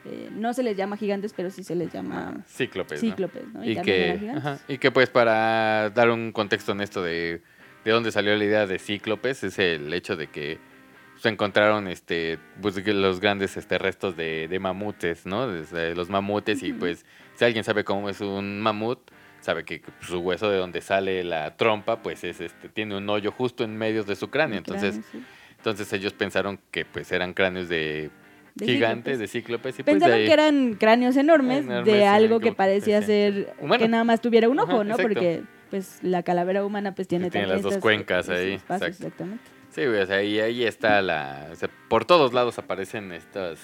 [0.05, 3.63] eh, no se les llama gigantes, pero sí se les llama Cíclopes, cíclopes, ¿no?
[3.65, 7.41] Y que, ajá, y que pues para dar un contexto en esto de,
[7.83, 10.59] de dónde salió la idea de cíclopes es el hecho de que
[11.19, 15.47] se encontraron este pues, los grandes este restos de, de mamutes, ¿no?
[15.47, 17.05] Desde los mamutes y pues
[17.35, 18.99] si alguien sabe cómo es un mamut,
[19.41, 23.31] sabe que su hueso de donde sale la trompa pues es este tiene un hoyo
[23.31, 25.23] justo en medio de su cráneo, entonces cráneo, sí.
[25.57, 28.09] entonces ellos pensaron que pues eran cráneos de,
[28.55, 29.19] De gigantes, cíclopes.
[29.19, 32.51] de cíclopes y pues de Pensaron ahí- que eran cráneos enormes, Enormes, de algo que
[32.51, 33.81] parecía sí, ser humano.
[33.81, 34.91] que nada más tuviera un Ajá, ojo, ¿no?
[34.95, 35.03] exacto.
[35.13, 39.05] Porque pues la calavera humana pues tiene, tiene las dos cuencas ahí, espacios, exacto.
[39.05, 39.56] exactamente.
[39.77, 41.49] Sí, güey, o sea, y ahí está la...
[41.51, 43.59] o sea, por todos lados aparecen estas,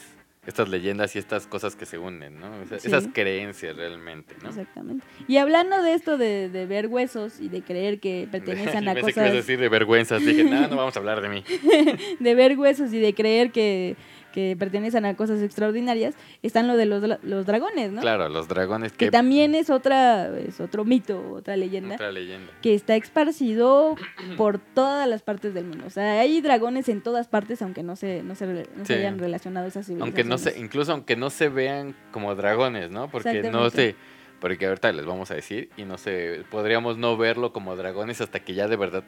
[0.46, 2.52] estas leyendas y estas cosas que se unen, ¿no?
[2.62, 2.88] O sea, Sí.
[2.88, 4.50] Esas creencias realmente, ¿no?
[4.50, 5.04] Exactamente.
[5.28, 9.12] Y hablando de esto de, de ver huesos y de creer que pertenecen a Pensé
[9.12, 10.24] que ibas a cosas decir de vergüenzas.
[10.24, 11.44] Dije, no, no vamos a hablar de mí.
[12.20, 13.96] de ver huesos y de creer que,
[14.34, 18.02] que pertenecen a cosas extraordinarias, están lo de los, los dragones, ¿no?
[18.02, 19.12] Claro, los dragones Que que...
[19.12, 22.52] también es otra es otro mito, otra leyenda Otra leyenda.
[22.62, 23.96] que está esparcido
[24.36, 25.86] por todas las partes del mundo.
[25.88, 28.94] O sea, hay dragones en todas partes, aunque no se, no se, no se Sí.
[28.94, 30.02] hayan relacionado esas civilizaciones.
[30.02, 33.10] Aunque no se, incluso aunque no se vean como dragones, ¿no?
[33.10, 33.96] Porque no se...
[34.40, 38.42] Porque ahorita les vamos a decir y no sé, podríamos no verlo como dragones hasta
[38.42, 39.06] que ya de verdad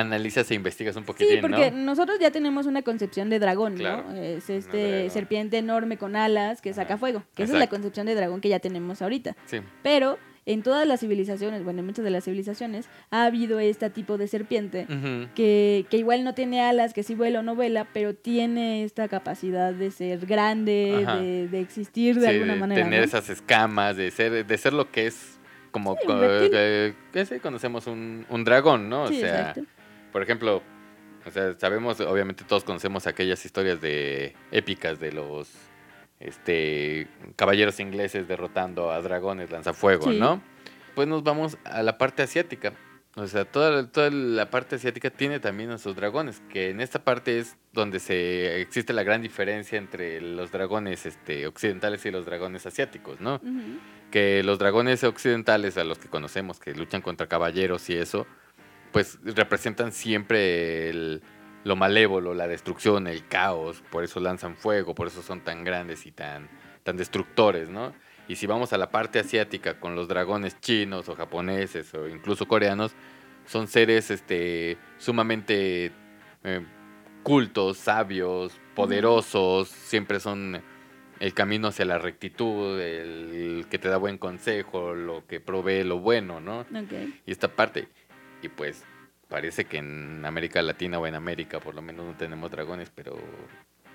[0.00, 1.78] analizas e investigas un poquitín, Sí, porque ¿no?
[1.84, 4.16] nosotros ya tenemos una concepción de dragón, Claro, ¿no?
[4.20, 8.06] Es este serpiente enorme con alas que saca Ajá, fuego, que esa es la concepción
[8.06, 9.36] de dragón que ya tenemos ahorita.
[9.46, 10.18] Sí, Pero
[10.48, 14.28] en todas las civilizaciones, bueno, en muchas de las civilizaciones, ha habido este tipo de
[14.28, 14.86] serpiente
[15.34, 19.08] que, que igual no tiene alas, que sí vuela o no vuela, pero tiene esta
[19.08, 22.82] capacidad de ser grande, de, de existir de Sí, alguna de manera.
[22.84, 23.04] tener ¿no?
[23.06, 25.32] esas escamas, de ser, de ser lo que es
[25.72, 26.12] como Sí, co-
[27.42, 29.02] conocemos un, un dragón, ¿no?
[29.04, 29.62] O sea, exacto.
[30.16, 30.62] Por ejemplo,
[31.26, 35.50] o sea, sabemos, obviamente todos conocemos aquellas historias de épicas de los
[36.20, 37.06] este
[37.36, 40.18] caballeros ingleses derrotando a dragones lanzafuegos, Sí.
[40.18, 40.40] ¿no?
[40.94, 42.72] Pues nos vamos a la parte asiática.
[43.14, 47.04] O sea, toda, toda la parte asiática tiene también a sus dragones, que en esta
[47.04, 52.24] parte es donde se existe la gran diferencia entre los dragones este, occidentales y los
[52.24, 53.38] dragones asiáticos, ¿no?
[54.10, 58.26] Que los dragones occidentales, a los que conocemos, que luchan contra caballeros y eso,
[58.96, 61.22] pues representan siempre el-
[61.64, 66.06] lo malévolo, la destrucción, el caos, por eso lanzan fuego, por eso son tan grandes
[66.06, 66.48] y tan,
[66.84, 67.92] tan destructores, ¿no?
[68.28, 72.46] Y si vamos a la parte asiática con los dragones chinos o japoneses o incluso
[72.46, 72.94] coreanos,
[73.46, 75.92] son seres este, sumamente
[76.44, 76.60] eh,
[77.22, 80.62] cultos, sabios, poderosos, siempre son
[81.18, 85.98] el camino hacia la rectitud, el que te da buen consejo, lo que provee lo
[85.98, 86.60] bueno, ¿no?
[86.60, 86.92] Ok.
[87.26, 87.88] Y esta parte.
[88.42, 88.84] Y pues
[89.28, 93.16] parece que en América Latina o en América por lo menos no tenemos dragones, pero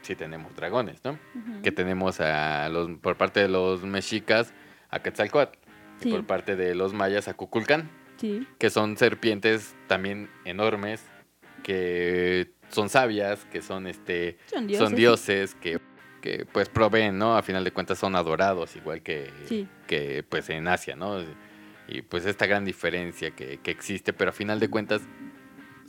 [0.01, 1.17] sí tenemos dragones, ¿no?
[1.63, 4.53] Que tenemos a los, por parte de los mexicas
[4.89, 5.57] a Quetzalcóatl.
[6.03, 7.87] Y por parte de los mayas a Cuculcán,
[8.17, 8.47] Sí.
[8.57, 11.03] que son serpientes también enormes,
[11.63, 14.87] que son sabias, que son este Son dioses.
[14.87, 15.79] son dioses que,
[16.21, 17.37] que, pues proveen, ¿no?
[17.37, 19.67] A final de cuentas son adorados, igual que, Sí.
[19.87, 21.19] que pues en Asia, ¿no?
[21.91, 25.01] Y pues esta gran diferencia que, que existe, pero a final de cuentas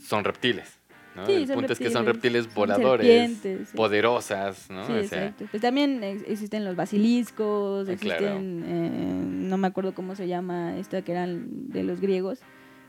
[0.05, 0.79] son reptiles.
[1.15, 1.27] ¿no?
[1.27, 3.59] Sí, el son punto es que son reptiles, son voladores, sí.
[3.77, 4.87] poderosas, ¿no?
[4.87, 5.45] Sí, O sea, exacto.
[5.51, 8.39] Pues también ex- existen los basiliscos, Ah, existen, claro.
[8.41, 8.91] eh,
[9.25, 12.41] no me acuerdo cómo se llama, esta que eran de los griegos,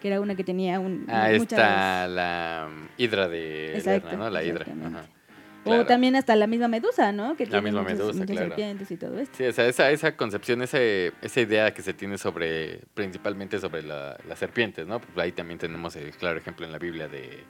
[0.01, 1.51] que era una que tenía un, ah, muchas...
[1.59, 4.29] está la um, hidra de Exacto, Lerna, ¿no?
[4.29, 4.65] La hidra.
[5.65, 7.35] O también hasta la misma medusa, ¿no?
[7.37, 8.47] Que La tiene misma medusa, muchas claro.
[8.47, 9.35] serpientes y todo esto.
[9.37, 13.83] Sí, o sea, esa, esa concepción, ese, esa idea que se tiene sobre, principalmente sobre
[13.83, 14.99] la- las serpientes, ¿no?
[14.99, 17.43] Pues ahí también tenemos el claro ejemplo en la Biblia de,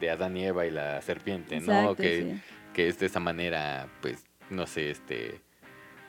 [0.00, 1.94] de Adán y Eva y la serpiente, ¿no?
[1.94, 2.40] Que, sí.
[2.74, 5.40] que es de esa manera, pues, no sé, este,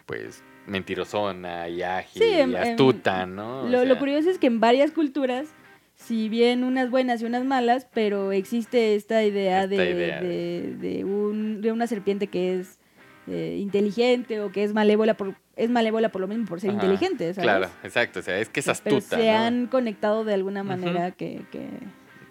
[0.05, 3.61] pues, mentirosona y ágil Sí, y astuta, ¿no?
[3.63, 5.47] O Lo, lo curioso es que en varias culturas,
[5.99, 10.75] si bien unas buenas y unas malas, pero existe esta idea, Esta de, idea de,
[10.79, 12.79] de un, de una serpiente que es
[13.27, 16.79] eh, inteligente o que es malévola por, es malévola por lo mismo por ser ajá,
[16.81, 17.43] inteligente, ¿sabes?
[17.49, 19.37] Claro, exacto, o sea, es que es Pero astuta, se ¿no?
[19.37, 21.67] han conectado de alguna manera que, que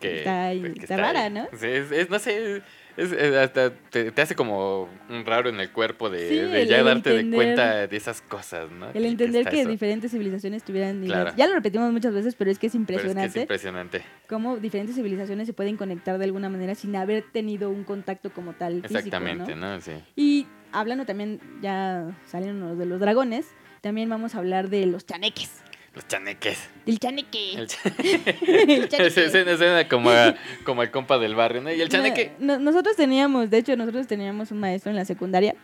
[0.00, 1.30] que, está pues, que está rara, ahí.
[1.30, 1.44] ¿no?
[1.52, 1.62] Es,
[1.92, 2.62] es- no sé,
[2.98, 6.62] es, es hasta te, te hace como un raro en el cuerpo de, Sí, de
[6.62, 8.90] el- ya darte de cuenta de esas cosas, ¿no?
[8.92, 9.70] el entender que eso.
[9.70, 11.02] diferentes civilizaciones tuvieran.
[11.04, 11.32] Claro.
[11.36, 14.02] Ya lo repetimos muchas veces, pero es que es Pero es que impresionante es impresionante.
[14.28, 18.52] cómo diferentes civilizaciones se pueden conectar de alguna manera sin haber tenido un contacto como
[18.52, 19.74] tal físico, Exactamente, ¿no?
[19.76, 19.80] ¿no?
[19.80, 19.92] Sí.
[20.16, 23.46] Y hablando también, ya saliendo de los dragones,
[23.80, 25.62] también vamos a hablar de los chaneques.
[25.98, 26.70] Los chaneques.
[26.86, 27.54] Del chaneque.
[27.54, 29.06] El cha- El chaneque.
[29.08, 30.32] Ese- ese- suena como, a-
[30.64, 31.72] como el compa del barrio, ¿no?
[31.72, 32.30] Y el chaneque.
[32.38, 35.56] No- no- nosotros teníamos, de hecho, nosotros teníamos un maestro en la secundaria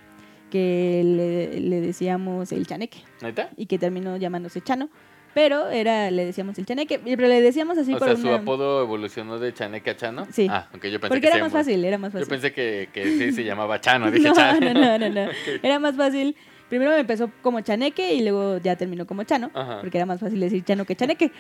[0.51, 3.51] que le, le decíamos el chaneque ¿Neta?
[3.57, 4.89] y que terminó llamándose Chano.
[5.35, 8.37] Pero era, le decíamos el chaneque, pero le decíamos así o por sea, su una...
[8.39, 10.26] apodo evolucionó de chaneque a chano.
[10.32, 10.47] Sí.
[10.51, 12.24] Ah, aunque yo pensé Porque que era se más fácil, era más fácil.
[12.26, 14.61] Yo pensé que, que sí se llamaba chano, dije no, chano.
[14.72, 15.30] no, no, no, no.
[15.62, 16.37] Era más fácil.
[16.69, 19.81] Primero me empezó como chaneque y luego ya terminó como chano, Ajá.
[19.81, 21.31] porque era más fácil decir chano que chaneque.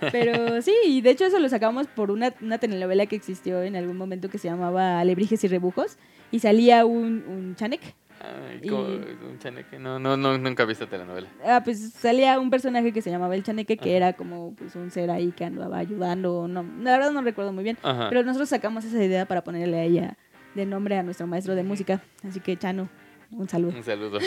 [0.12, 3.76] Pero sí, y de hecho eso lo sacamos por una, una telenovela que existió en
[3.76, 5.98] algún momento que se llamaba Alebrijes y Rebujos
[6.30, 7.94] y salía un, un chaneque.
[8.20, 8.94] Ay, como Y-
[9.30, 9.78] un chaneque.
[9.78, 11.28] No, no, no, nunca he visto telenovela.
[11.44, 13.96] Ah, pues salía un personaje que se llamaba el chaneque, que Ajá.
[13.96, 16.46] era como pues, un ser ahí que andaba ayudando.
[16.48, 17.78] No, la verdad no recuerdo muy bien.
[17.82, 18.08] Ajá.
[18.10, 20.16] Pero nosotros sacamos esa idea para ponerle a ella
[20.54, 22.02] de nombre a nuestro maestro de música.
[22.26, 22.88] Así que Chano,
[23.30, 23.76] un saludo.
[23.76, 24.18] Un saludo.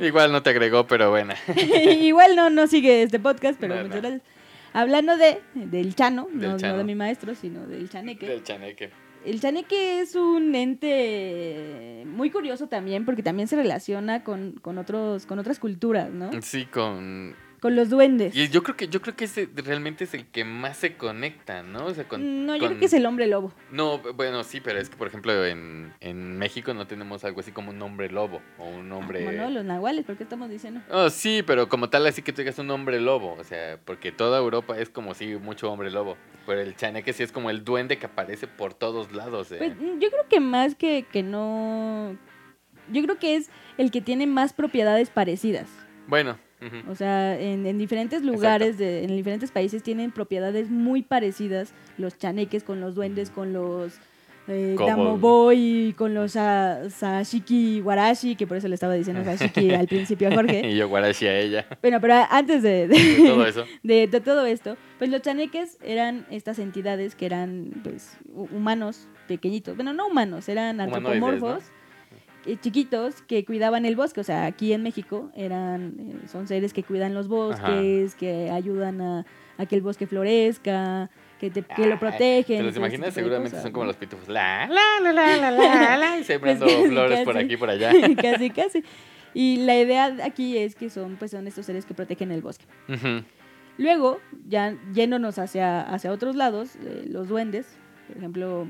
[0.00, 1.34] Igual no te agregó, pero bueno.
[2.00, 4.20] Igual no, no sigue este podcast, pero No, muchas no.
[4.72, 6.78] Hablando de, del Chano, Del no, no Chano.
[6.78, 8.26] de mi maestro, sino del Chaneque.
[8.26, 8.90] Del chaneque.
[9.24, 15.26] El Chaneque es un ente muy curioso también, porque también se relaciona con, con, otros,
[15.26, 16.30] con otras culturas, ¿no?
[16.42, 17.34] Sí, con.
[17.60, 18.36] Con los duendes.
[18.36, 21.62] Y yo creo que yo creo que ese realmente es el que más se conecta,
[21.64, 21.86] ¿no?
[21.86, 22.46] O sea, con.
[22.46, 23.52] no, yo con- creo que es el hombre lobo.
[23.72, 27.50] No, bueno, sí, pero es que por ejemplo en, en México no tenemos algo así
[27.50, 29.24] como un hombre lobo o un hombre.
[29.24, 30.80] Como no, los nahuales, ¿por qué estamos diciendo?
[30.90, 34.12] Oh, sí, pero como tal así que tú digas un hombre lobo, o sea, porque
[34.12, 37.64] toda Europa es como si mucho hombre lobo, pero el chaneque sí es como el
[37.64, 39.50] duende que aparece por todos lados.
[39.52, 39.56] eh.
[39.58, 42.16] Pues yo creo que más que, que no...
[42.92, 45.68] Yo creo que es el que tiene más propiedades parecidas.
[46.06, 46.38] Bueno,
[46.88, 51.72] O sea, en, en diferentes lugares, de, en diferentes países tienen propiedades muy parecidas.
[51.98, 53.94] Los chaneques con los duendes, con los
[54.48, 54.76] eh.
[54.78, 60.28] Damoboy, con los sa- Sashiki Warashi, que por eso le estaba diciendo Sashiki al principio
[60.28, 60.68] a Jorge.
[60.70, 63.64] y yo guarashi a ella, Bueno, pero antes de, de- de todo eso.
[63.82, 69.06] de, de todo esto, pues los chaneques eran estas entidades que eran pues hu- humanos
[69.26, 71.64] pequeñitos, bueno, no humanos, eran antropomorfos,
[72.56, 76.82] chiquitos que cuidaban el bosque, o sea, aquí en México eran eh, son seres que
[76.82, 79.26] cuidan los bosques, que ayudan a,
[79.58, 82.58] a que el bosque florezca, que, te- que lo Ay, protegen.
[82.58, 83.14] ¿Te los imaginas?
[83.14, 83.88] Seguramente cosas, son como ¿no?
[83.88, 84.28] los pitufos.
[84.28, 87.44] La, la, la, la, la, la, la, y sembrando Pues casi, flores por casi.
[87.46, 87.92] aquí por allá.
[88.22, 88.84] casi, casi.
[89.34, 92.64] Y la idea aquí es que son, pues, son estos seres que protegen el bosque.
[92.88, 93.22] Ujú.
[93.76, 94.18] Luego,
[94.48, 97.66] ya yéndonos hacia, hacia otros lados, eh, los duendes,
[98.08, 98.66] por ejemplo,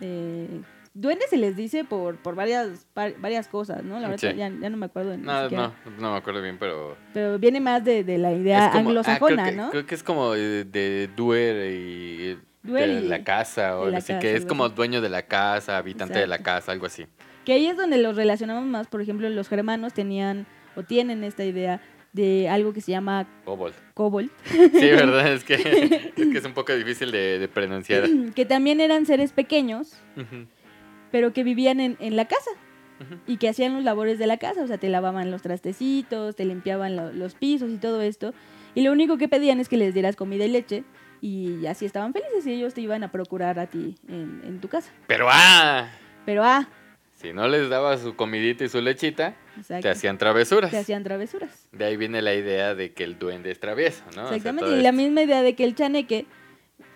[0.00, 0.60] eh,
[0.94, 3.98] duendes se les dice por, por varias, par- varias cosas, ¿no?
[4.00, 4.36] La verdad Sí.
[4.36, 5.16] ya, ya no me acuerdo.
[5.16, 6.96] No, no, no me acuerdo bien, pero...
[7.12, 9.70] Pero viene más de, de la idea como- ah, anglosajona, creo que, ¿no?
[9.70, 12.38] Creo que es como de, de Duer y...
[12.62, 16.26] Duer de la casa o así, que es como dueño de la casa, habitante de
[16.26, 17.04] la casa, algo así.
[17.44, 18.86] Que ahí es donde los relacionamos más.
[18.86, 21.82] Por ejemplo, los germanos tenían o tienen esta idea
[22.14, 23.74] de algo que se llama Kobold.
[23.92, 24.56] kobold, Sí,
[24.92, 25.54] verdad, es que,
[26.16, 28.08] es que es un poco difícil de, de pronunciar.
[28.34, 30.46] que también eran seres pequeños, Ujú,
[31.14, 32.50] pero que vivían en, en la casa.
[33.28, 36.44] y que hacían los labores de la casa, o sea, te lavaban los trastecitos, te
[36.44, 38.34] limpiaban lo- los pisos y todo esto,
[38.74, 40.82] y lo único que pedían es que les dieras comida y leche,
[41.20, 44.66] y así estaban felices y ellos te iban a procurar a ti en, en tu
[44.68, 44.90] casa.
[45.06, 45.88] Pero ah,
[46.26, 46.66] Pero ah,
[47.12, 49.82] Si no les daba su comidita y su lechita, Exacto.
[49.82, 50.72] te hacían travesuras.
[50.72, 51.68] Te hacían travesuras.
[51.70, 54.24] De ahí viene la idea de que el duende es travieso, ¿no?
[54.24, 54.78] O sea, Exactamente.
[54.78, 56.26] y la misma idea de que el chaneque,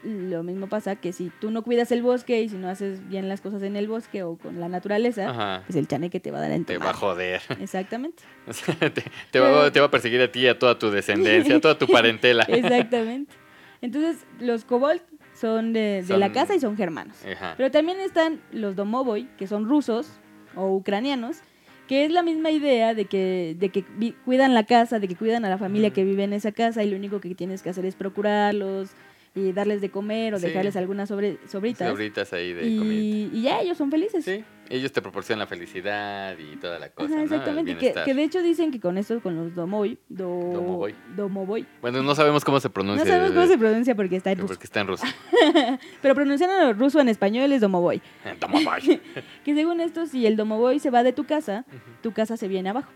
[0.02, 3.28] lo mismo pasa que si tú no cuidas el bosque y si no haces bien
[3.28, 5.62] las cosas en el bosque o con la naturaleza, Ajá.
[5.66, 7.42] pues el chaneque te va a dar en Te va a joder.
[7.60, 8.22] Exactamente.
[8.48, 10.90] O sea, te, te va, te va a perseguir a ti, y a toda tu
[10.90, 12.44] descendencia, a toda tu parentela.
[12.44, 13.34] Exactamente.
[13.82, 15.02] Entonces, los kobold
[15.34, 17.16] son de, de la casa y son germanos.
[17.24, 17.54] Ajá.
[17.56, 20.10] Pero también están los domovoy, que son rusos
[20.54, 21.38] o ucranianos,
[21.86, 23.84] que es la misma idea de que, de que
[24.24, 26.90] cuidan la casa, de que cuidan a la familia que vive en esa casa y
[26.90, 28.90] lo único que tienes que hacer es procurarlos
[29.38, 30.46] y darles de comer o Sí.
[30.48, 31.88] dejarles algunas sobre, sobritas.
[31.88, 32.66] Sobritas ahí de.
[32.66, 34.24] Y, y ya ellos son felices.
[34.24, 37.22] Sí, ellos te proporcionan la felicidad y toda la cosa, Ajá, ¿no?
[37.22, 37.72] Exactamente.
[37.74, 38.04] Que, bienestar.
[38.04, 40.94] que de hecho dicen que con esto, con los domovoy, do, Domovoy.
[41.16, 43.04] domovoy, Bueno, no sabemos cómo se pronuncia.
[43.04, 44.48] no sabemos cómo se pronuncia porque está en ruso.
[44.54, 45.04] Porque está en ruso.
[46.02, 48.02] Pero pronunciando ruso en español es domovoy.
[48.40, 49.00] Domovoy.
[49.44, 51.64] Que según esto, si el domovoy se va de tu casa,
[52.02, 52.90] tu casa se viene abajo.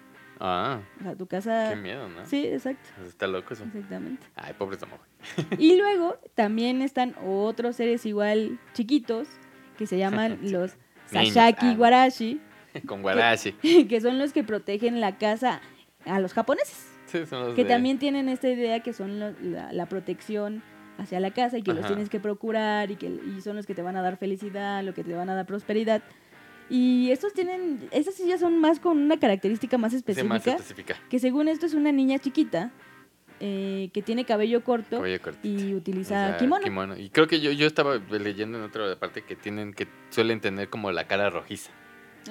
[0.44, 1.68] Ah, O sea, tu casa...
[1.70, 2.26] qué miedo, ¿no?
[2.26, 2.88] Sí, exacto.
[3.06, 3.62] Está loco eso.
[3.64, 4.26] Exactamente.
[4.34, 5.06] Ay, pobre Domovoy.
[5.58, 9.28] Y luego también están otros seres igual chiquitos
[9.78, 10.76] que se llaman los.
[11.06, 11.74] Sashaki Ah.
[11.78, 12.40] Warashi,
[12.86, 13.52] Con Guarashi.
[13.88, 15.60] que son los que protegen la casa
[16.06, 16.88] a los japoneses.
[17.06, 20.62] Sí, son los Que de- también tienen esta idea que son la, la protección
[20.98, 23.74] hacia la casa y que los tienes que procurar y que y son los que
[23.74, 26.02] te van a dar felicidad, lo que te van a dar prosperidad.
[26.74, 30.96] Y estos tienen, estas ya son más con una característica más Sí, específica, más específica.
[31.10, 32.70] que según esto es una niña chiquita
[33.40, 36.96] eh, que tiene cabello corto Cabello y O utiliza sea, kimono.
[36.96, 40.70] Y creo que yo, yo estaba leyendo en otra parte que tienen, que suelen tener
[40.70, 41.70] como la cara rojiza.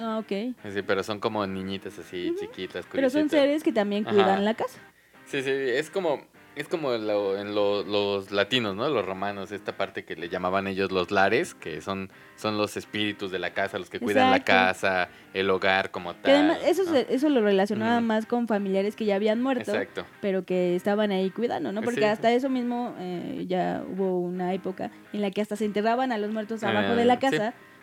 [0.00, 0.28] Ah, ok.
[0.72, 3.30] Sí, pero son como niñitas así, chiquitas, Pero son curiositas.
[3.30, 4.16] seres que también Ajá.
[4.16, 4.80] cuidan la casa.
[5.26, 8.88] Sí, sí, es como, es como lo- en lo- los latinos, ¿no?
[8.88, 13.30] Los romanos, esta parte que le llamaban ellos los lares, que son, son los espíritus
[13.30, 16.22] de la casa, los que cuidan la casa, el hogar como tal.
[16.24, 16.92] Que además, eso, ¿no?
[16.92, 20.04] se- eso lo relacionaba más con familiares que ya habían muerto, Exacto.
[20.20, 21.80] pero que estaban ahí cuidando, ¿no?
[21.82, 22.06] Porque Sí.
[22.06, 26.18] hasta eso mismo eh, ya hubo una época en la que hasta se enterraban a
[26.18, 27.20] los muertos abajo de Ah, la sí.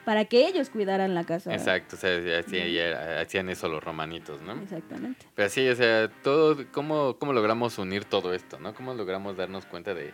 [0.05, 1.53] Para que ellos cuidaran la casa.
[1.53, 4.53] Exacto, o sea, ya hacían eso los romanitos, ¿no?
[4.61, 5.25] Exactamente.
[5.35, 8.73] Pero sí, o sea, todo, ¿cómo, cómo logramos unir todo esto, ¿no?
[8.73, 10.11] ¿Cómo logramos darnos cuenta de,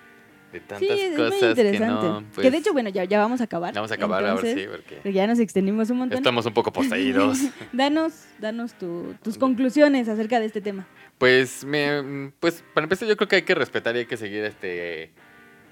[0.51, 1.87] de tantas Sí, es cosas muy interesante.
[1.87, 3.73] que no, que pues, de hecho, bueno, ya, ya vamos a acabar.
[3.73, 6.17] vamos a acabar ahora Entonces, sí, porque porque ya nos extendimos un montón.
[6.17, 7.37] estamos un poco poseídos.
[7.71, 10.87] Danos, danos tu- tus conclusiones acerca de este tema.
[11.17, 14.43] Pues, me, pues, para empezar, yo creo que hay que respetar y hay que seguir,
[14.43, 15.11] este,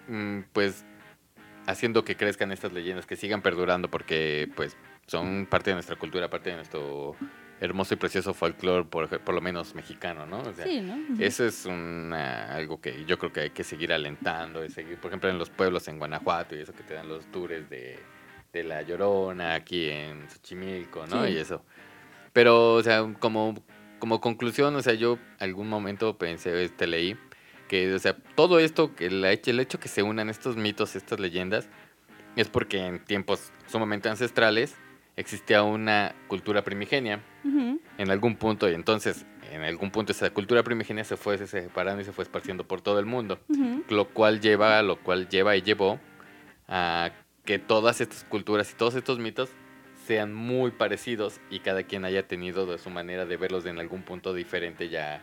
[0.07, 0.86] mm, pues,
[1.68, 4.76] haciendo que crezcan estas leyendas, que sigan perdurando, porque, pues,
[5.07, 7.16] son parte de nuestra cultura, parte de nuestro
[7.59, 10.39] hermoso y precioso folclore, por, por lo menos mexicano, ¿no?
[10.41, 10.95] O sea, Sí, ¿no?
[10.95, 11.24] Ujú.
[11.24, 15.09] Eso es una- algo que yo creo que hay que seguir alentando, y seguir, por
[15.11, 17.99] ejemplo, en los pueblos en Guanajuato y eso que te dan los tours de,
[18.51, 21.26] de La Llorona, aquí en Xochimilco, ¿no?
[21.26, 21.34] Sí.
[21.34, 21.64] Y eso.
[22.34, 23.55] Pero, o sea, como,
[23.99, 27.16] como conclusión, o sea, yo algún momento pensé, este, leí,
[27.68, 30.95] que, o sea, todo esto, que el hecho, el hecho que se unan estos mitos,
[30.95, 31.68] estas leyendas,
[32.36, 34.76] es porque en tiempos sumamente ancestrales
[35.16, 37.22] existía una cultura primigenia
[37.97, 42.05] en algún punto y entonces en algún punto esa cultura primigenia se fue separando y
[42.05, 43.39] se fue esparciendo por todo el mundo,
[43.89, 45.99] lo cual lleva, lo cual lleva y llevó
[46.68, 47.11] a
[47.45, 49.49] que todas estas culturas y todos estos mitos
[50.07, 54.01] sean muy parecidos y cada quien haya tenido de su manera de verlos en algún
[54.01, 55.22] punto diferente ya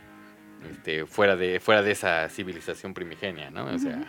[0.70, 3.66] este, fuera de fuera de esa civilización primigenia, ¿no?
[3.66, 4.02] O sea,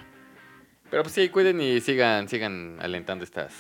[0.90, 3.54] pero pues sí, cuiden y sigan sigan alentando estas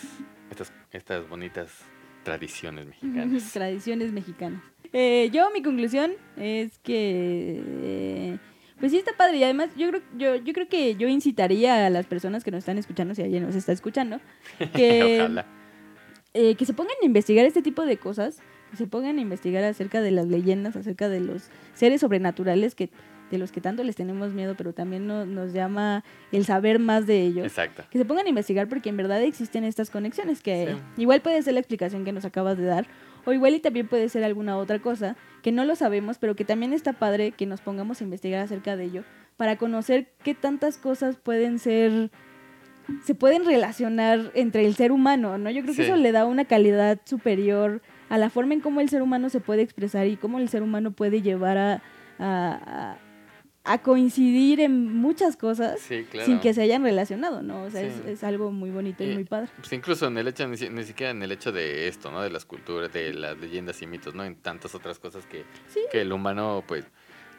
[0.49, 1.79] estas estas bonitas
[2.23, 3.51] tradiciones mexicanas.
[3.53, 4.61] Tradiciones mexicanas.
[4.93, 7.61] Eh, yo, mi conclusión es que.
[7.83, 8.37] eh,
[8.79, 9.37] pues sí está padre.
[9.37, 12.59] Y además, yo creo, yo, yo creo que yo incitaría a las personas que nos
[12.59, 14.19] están escuchando, si alguien nos está escuchando,
[14.75, 15.45] que, Ojalá.
[16.33, 18.39] eh, que se pongan a investigar este tipo de cosas.
[18.71, 22.89] Que se pongan a investigar acerca de las leyendas, acerca de los seres sobrenaturales que
[23.29, 26.03] de los que tanto les tenemos miedo, pero también no- nos llama
[26.33, 27.45] el saber más de ellos.
[27.45, 27.83] Exacto.
[27.89, 31.01] Que se pongan a investigar porque en verdad existen estas conexiones, que Sí.
[31.03, 32.87] igual puede ser la explicación que nos acabas de dar,
[33.25, 36.43] o igual y también puede ser alguna otra cosa que no lo sabemos, pero que
[36.43, 39.03] también está padre que nos pongamos a investigar acerca de ello,
[39.37, 42.11] para conocer qué tantas cosas pueden ser,
[43.05, 45.49] se pueden relacionar entre el ser humano, ¿no?
[45.51, 45.89] Yo creo que Sí.
[45.89, 47.81] eso le da una calidad superior
[48.11, 50.63] a la forma en cómo el ser humano se puede expresar y cómo el ser
[50.63, 51.81] humano puede llevar a,
[53.63, 56.25] a, coincidir en muchas cosas Sí, claro.
[56.25, 57.63] sin que se hayan relacionado, ¿no?
[57.63, 58.01] O sea, es, Sí.
[58.07, 59.49] es algo muy bonito y Y- muy padre.
[59.57, 62.21] Pues incluso en el hecho, ni, ni siquiera en el hecho de esto, ¿no?
[62.21, 64.23] De las culturas, de las leyendas y mitos, ¿no?
[64.25, 65.79] En tantas otras cosas que, Sí.
[65.91, 66.85] que el humano, pues...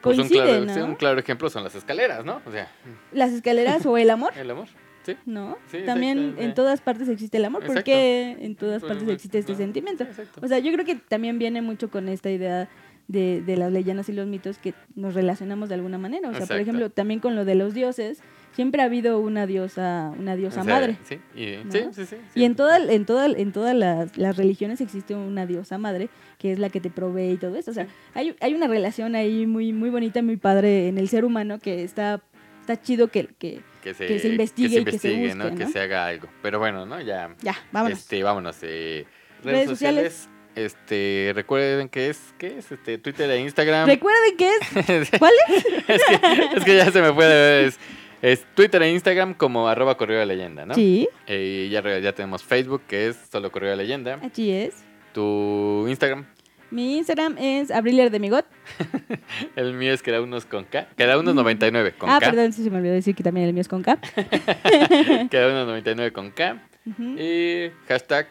[0.00, 0.74] pues un, Coincide, claro, ¿no?
[0.74, 2.40] sí, un claro ejemplo son las escaleras, ¿no?
[2.46, 2.68] O sea,
[3.12, 4.32] Las escaleras o el amor.
[4.36, 4.68] el amor.
[5.04, 5.16] Sí.
[5.26, 5.56] ¿no?
[5.70, 9.52] Sí, También en todas partes existe el amor, porque en todas Pues, partes existe este
[9.52, 10.04] no, sentimiento.
[10.04, 10.40] exacto.
[10.42, 12.68] O sea, yo creo que también viene mucho con esta idea
[13.08, 16.30] de, de las leyendas y los mitos que nos relacionamos de alguna manera.
[16.30, 18.22] O sea, por ejemplo, también con lo de los dioses,
[18.52, 20.96] siempre ha habido una diosa, una diosa O sea, madre.
[21.04, 21.72] Sí, y, ¿no?
[21.72, 22.56] sí, sí, sí, Y en, sí.
[22.56, 26.70] toda, en, toda, en todas las, las religiones existe una diosa madre, que es la
[26.70, 27.70] que te provee y todo eso.
[27.72, 31.24] O sea, hay, hay una relación ahí muy, muy bonita, muy padre en el ser
[31.24, 32.22] humano que está,
[32.60, 33.60] está chido que, que...
[33.82, 35.44] que se, que se investigue y que se investigue, ¿no?
[35.44, 35.70] busque, Que ¿no?
[35.70, 36.28] se haga algo.
[36.40, 37.00] Pero bueno, ¿no?
[37.00, 37.34] Ya.
[37.42, 37.98] Ya, vámonos.
[37.98, 38.56] Este, vámonos.
[38.62, 39.04] eh,
[39.42, 40.12] Redes redes, sociales.
[40.12, 40.28] sociales.
[40.54, 42.70] Este, recuerden que es, ¿qué es?
[42.70, 43.86] Este, Twitter e Instagram.
[43.88, 45.10] Recuerden que es...
[45.18, 45.64] ¿Cuál es?
[45.88, 47.64] es, que, es que ya se me puede ver.
[47.68, 47.78] Es,
[48.20, 50.74] es Twitter e Instagram como arroba correo de leyenda, ¿no?
[50.74, 54.20] Sí, Eh, ya, ya tenemos Facebook, que es solo correo de leyenda.
[54.22, 54.74] así es.
[55.14, 56.26] Tu Instagram.
[56.72, 58.46] Mi Instagram es Abriler de Migot.
[59.56, 60.88] El mío es que da unos con K.
[60.96, 62.30] Que da unos 99 con ah, K.
[62.30, 63.98] perdón, sí se me olvidó decir que también el mío es con K.
[65.30, 66.62] Que da unos 99 con K.
[66.96, 68.26] Y hashtag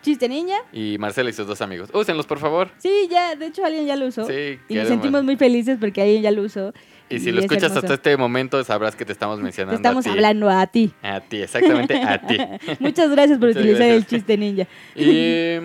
[0.00, 0.56] Chiste niña.
[0.72, 1.90] y Marcela y sus dos amigos.
[1.92, 2.70] Úsenlos, por favor.
[2.78, 4.26] Sí, ya, de hecho alguien ya lo usó.
[4.26, 6.72] Sí, y nos sentimos muy felices porque alguien ya lo usó.
[7.10, 7.80] Y si y lo es escuchas hermoso.
[7.80, 9.76] hasta este momento, sabrás que te estamos Te mencionando.
[9.76, 10.16] estamos a ti.
[10.16, 10.92] hablando a ti.
[11.02, 12.38] A ti, exactamente a ti.
[12.80, 14.02] Muchas gracias por Muchas utilizar gracias.
[14.02, 14.66] el chiste ninja.
[14.96, 15.58] Y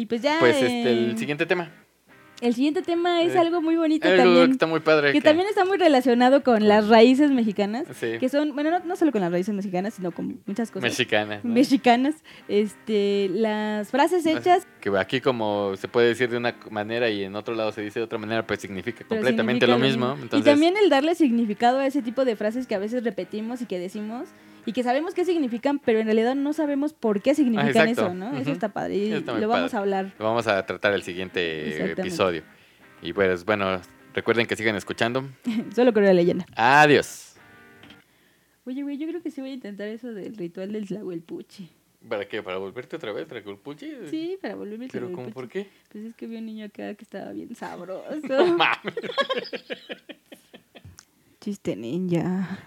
[0.00, 0.36] Y pues ya.
[0.40, 1.70] pues eh, este, el siguiente tema.
[2.40, 4.50] el siguiente tema es Eh, algo muy bonito Algo que también.
[4.52, 5.12] está muy padre.
[5.12, 7.84] Que también está muy relacionado con las raíces mexicanas.
[7.94, 8.12] Sí.
[8.18, 10.84] Que son, bueno, no, no solo con las raíces mexicanas, sino con muchas cosas.
[10.84, 11.44] Mexicanas.
[11.44, 11.52] ¿no?
[11.52, 12.14] mexicanas.
[12.48, 14.66] Este, las frases hechas.
[14.80, 18.00] Que aquí como se puede decir de una manera y en otro lado se dice
[18.00, 20.16] de otra manera, pues significa pero completamente significa lo mismo.
[20.18, 23.60] Y Entonces, también el darle significado a ese tipo de frases que a veces repetimos
[23.60, 24.28] y que decimos
[24.66, 28.06] y que sabemos qué significan, pero en realidad no sabemos por qué significan exacto.
[28.06, 28.36] eso, ¿no?
[28.38, 29.76] Eso está padre y está lo vamos padre.
[29.76, 30.14] a hablar.
[30.18, 32.42] lo vamos a tratar el siguiente episodio.
[33.02, 33.80] Y pues bueno,
[34.14, 35.28] recuerden que sigan escuchando.
[35.74, 36.46] Solo creo la leyenda.
[36.56, 37.36] Adiós.
[38.64, 41.70] Oye, güey, yo creo que sí voy a intentar eso del ritual del Tlahuelpuchi.
[42.08, 42.42] ¿Para qué?
[42.42, 44.08] ¿Para volverte otra vez, Draculpuchi?
[44.10, 45.68] Sí, para volverme ¿Pero cómo por qué?
[45.90, 48.20] Pues es que vi un niño acá que estaba bien sabroso.
[48.26, 48.94] No mames.
[51.40, 52.58] Chiste ninja.